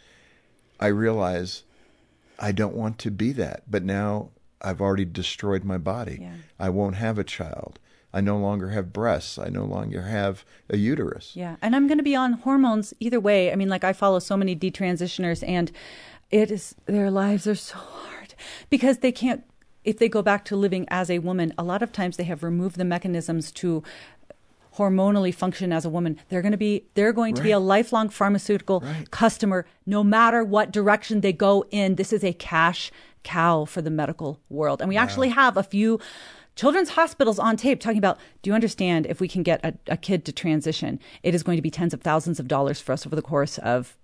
[0.78, 1.64] I realize
[2.38, 3.64] I don't want to be that.
[3.70, 4.30] But now
[4.62, 6.18] I've already destroyed my body.
[6.22, 6.32] Yeah.
[6.58, 7.78] I won't have a child.
[8.12, 9.38] I no longer have breasts.
[9.38, 11.32] I no longer have a uterus.
[11.34, 11.56] Yeah.
[11.62, 13.52] And I'm going to be on hormones either way.
[13.52, 15.70] I mean, like I follow so many detransitioners and
[16.30, 18.34] it is, their lives are so hard
[18.68, 19.44] because they can't,
[19.84, 22.42] if they go back to living as a woman, a lot of times they have
[22.42, 23.82] removed the mechanisms to
[24.76, 26.18] hormonally function as a woman.
[26.28, 29.10] They're going to be, they're going to be a lifelong pharmaceutical Right.
[29.10, 31.96] customer no matter what direction they go in.
[31.96, 32.90] This is a cash
[33.24, 34.80] cow for the medical world.
[34.80, 35.98] And we actually have a few
[36.56, 39.96] children's hospitals on tape talking about do you understand if we can get a, a
[39.96, 43.06] kid to transition, it is going to be tens of thousands of dollars for us
[43.06, 43.96] over the course of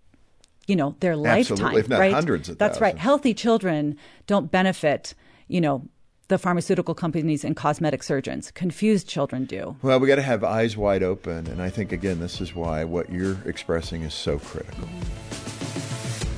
[0.67, 3.97] you know their Absolutely, lifetime if not right hundreds of that's right healthy children
[4.27, 5.15] don't benefit
[5.47, 5.89] you know
[6.29, 10.77] the pharmaceutical companies and cosmetic surgeons confused children do Well, we got to have eyes
[10.77, 11.47] wide open.
[11.47, 14.89] And I think, again, this is why what you're expressing is so critical.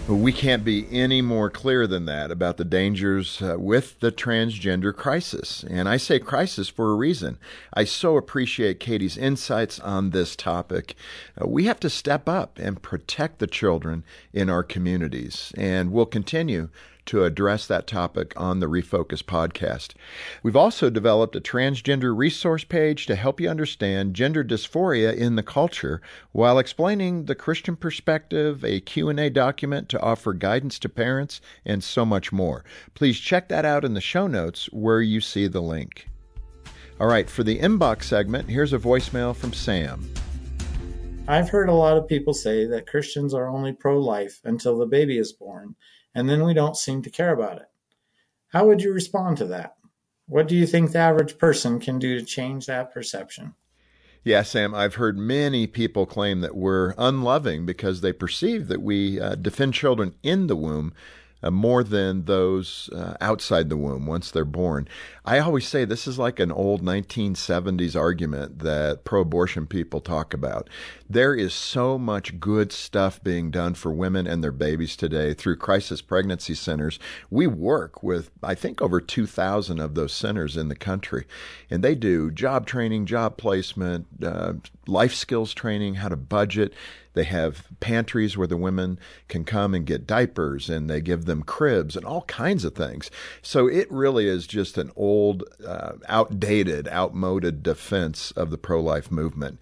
[0.09, 4.97] We can't be any more clear than that about the dangers uh, with the transgender
[4.97, 5.63] crisis.
[5.69, 7.37] And I say crisis for a reason.
[7.75, 10.95] I so appreciate Katy's insights on this topic.
[11.39, 14.03] Uh, we have to step up and protect the children
[14.33, 15.53] in our communities.
[15.59, 16.71] And we'll continue
[17.09, 19.95] to address that topic on the Refocus podcast.
[20.43, 25.43] We've also developed a transgender resource page to help you understand gender dysphoria in the
[25.43, 26.03] culture
[26.33, 32.05] while explaining the Christian perspective, a Q&A document to offer guidance to parents, and so
[32.05, 32.63] much more.
[32.95, 36.09] Please check that out in the show notes where you see the link.
[37.01, 40.13] All right, for the inbox segment, here's a voicemail from Sam.
[41.27, 44.87] I've heard a lot of people say that Christians are only pro life until the
[44.87, 45.75] baby is born,
[46.19, 47.69] and then we don't seem to care about it.
[48.49, 49.77] How would you respond to that?
[50.27, 53.55] What do you think the average person can do to change that perception?
[54.24, 59.20] Yeah, Sam, I've heard many people claim that we're unloving because they perceive that we
[59.20, 60.93] uh, defend children in the womb
[61.43, 64.89] uh, more than those uh, outside the womb once they're born.
[65.24, 70.32] I always say this is like an old 1970s argument that pro abortion people talk
[70.32, 70.69] about.
[71.09, 75.56] There is so much good stuff being done for women and their babies today through
[75.56, 76.98] crisis pregnancy centers.
[77.31, 81.27] We work with, I think, over 2,000 of those centers in the country,
[81.70, 84.55] and they do job training, job placement, uh,
[84.86, 86.73] life skills training, how to budget.
[87.15, 88.99] They have pantries where the women
[89.29, 93.11] can come and get diapers, and they give them cribs and all kinds of things.
[93.43, 99.11] So it really is just an old, uh, outdated, outmoded defense of the pro life
[99.11, 99.59] movement.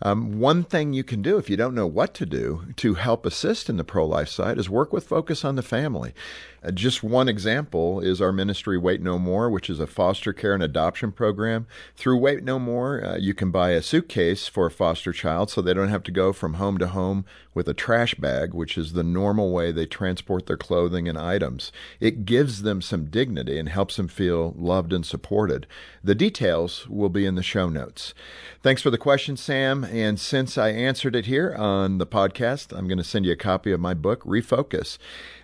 [0.00, 3.26] Um, one thing you can do if you don't know what to do to help
[3.26, 6.14] assist in the pro life side is work with Focus on the Family.
[6.62, 10.54] Uh, just one example is our ministry, Wait No More, which is a foster care
[10.54, 11.66] and adoption program.
[11.96, 15.60] Through Wait No More, uh, you can buy a suitcase for a foster child so
[15.60, 17.24] they don't have to go from home to home
[17.54, 21.72] with a trash bag, which is the normal way they transport their clothing and items.
[21.98, 25.66] It gives them some dignity and helps them feel loved and supported.
[26.02, 28.14] The details will be in the show notes.
[28.62, 29.84] Thanks for the question, Sam.
[29.84, 33.36] And since I answered it here on the podcast, I'm going to send you a
[33.36, 34.98] copy of my book, Refocus.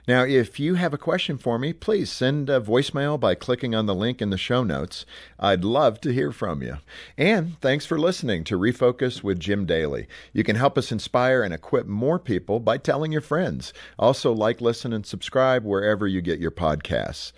[0.06, 3.86] Now, if you have a question for me, please send a voicemail by clicking on
[3.86, 5.06] the link in the show notes.
[5.40, 6.76] I'd love to hear from you.
[7.16, 10.06] And thanks for listening to Refocus with Jim Daly.
[10.34, 13.72] You can help us inspire and equip more people by telling your friends.
[13.98, 17.32] Also, like, listen, and subscribe wherever you get your podcasts.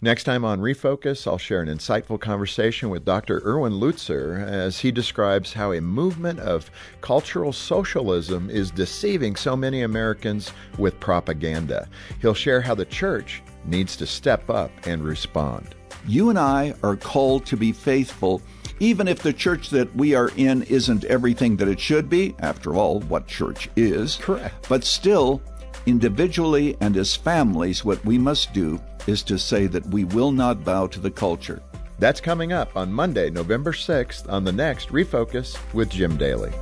[0.00, 3.42] Next time on Refocus, I'll share an insightful conversation with Dr.
[3.44, 6.70] Erwin Lutzer as he describes how a movement of
[7.00, 11.88] cultural socialism is deceiving so many Americans with propaganda.
[12.20, 15.74] He'll share how the church needs to step up and respond.
[16.06, 18.42] You and I are called to be faithful,
[18.80, 22.34] even if the church that we are in isn't everything that it should be.
[22.40, 24.16] After all, what church is.
[24.16, 24.68] Correct.
[24.68, 25.40] But still,
[25.86, 30.64] individually and as families, what we must do is to say that we will not
[30.64, 31.62] bow to the culture.
[31.98, 36.52] That's coming up on Monday, November 6th, on the next Refocus with Jim Daly.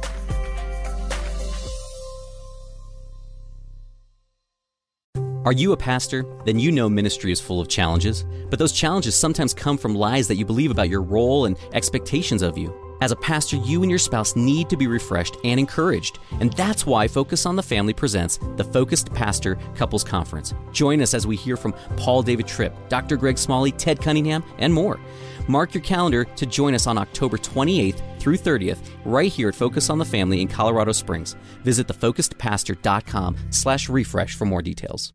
[5.47, 6.27] Are you a pastor?
[6.45, 10.29] Then you know ministry is full of challenges, but those challenges sometimes come from lies
[10.29, 12.75] that you believe about your role and expectations of you.
[13.01, 16.85] As a pastor, you and your spouse need to be refreshed and encouraged, and that's
[16.85, 20.53] why Focus on the Family presents the Focused Pastor Couples Conference.
[20.73, 23.17] Join us as we hear from Paul David Tripp, Dr.
[23.17, 25.01] Greg Smalley, Ted Cunningham, and more.
[25.49, 29.89] Mark your calendar to join us on October 28th through 30th right here at Focus
[29.89, 31.35] on the Family in Colorado Springs.
[31.65, 35.15] Visit thefocusedpastor.com slash refresh for more details.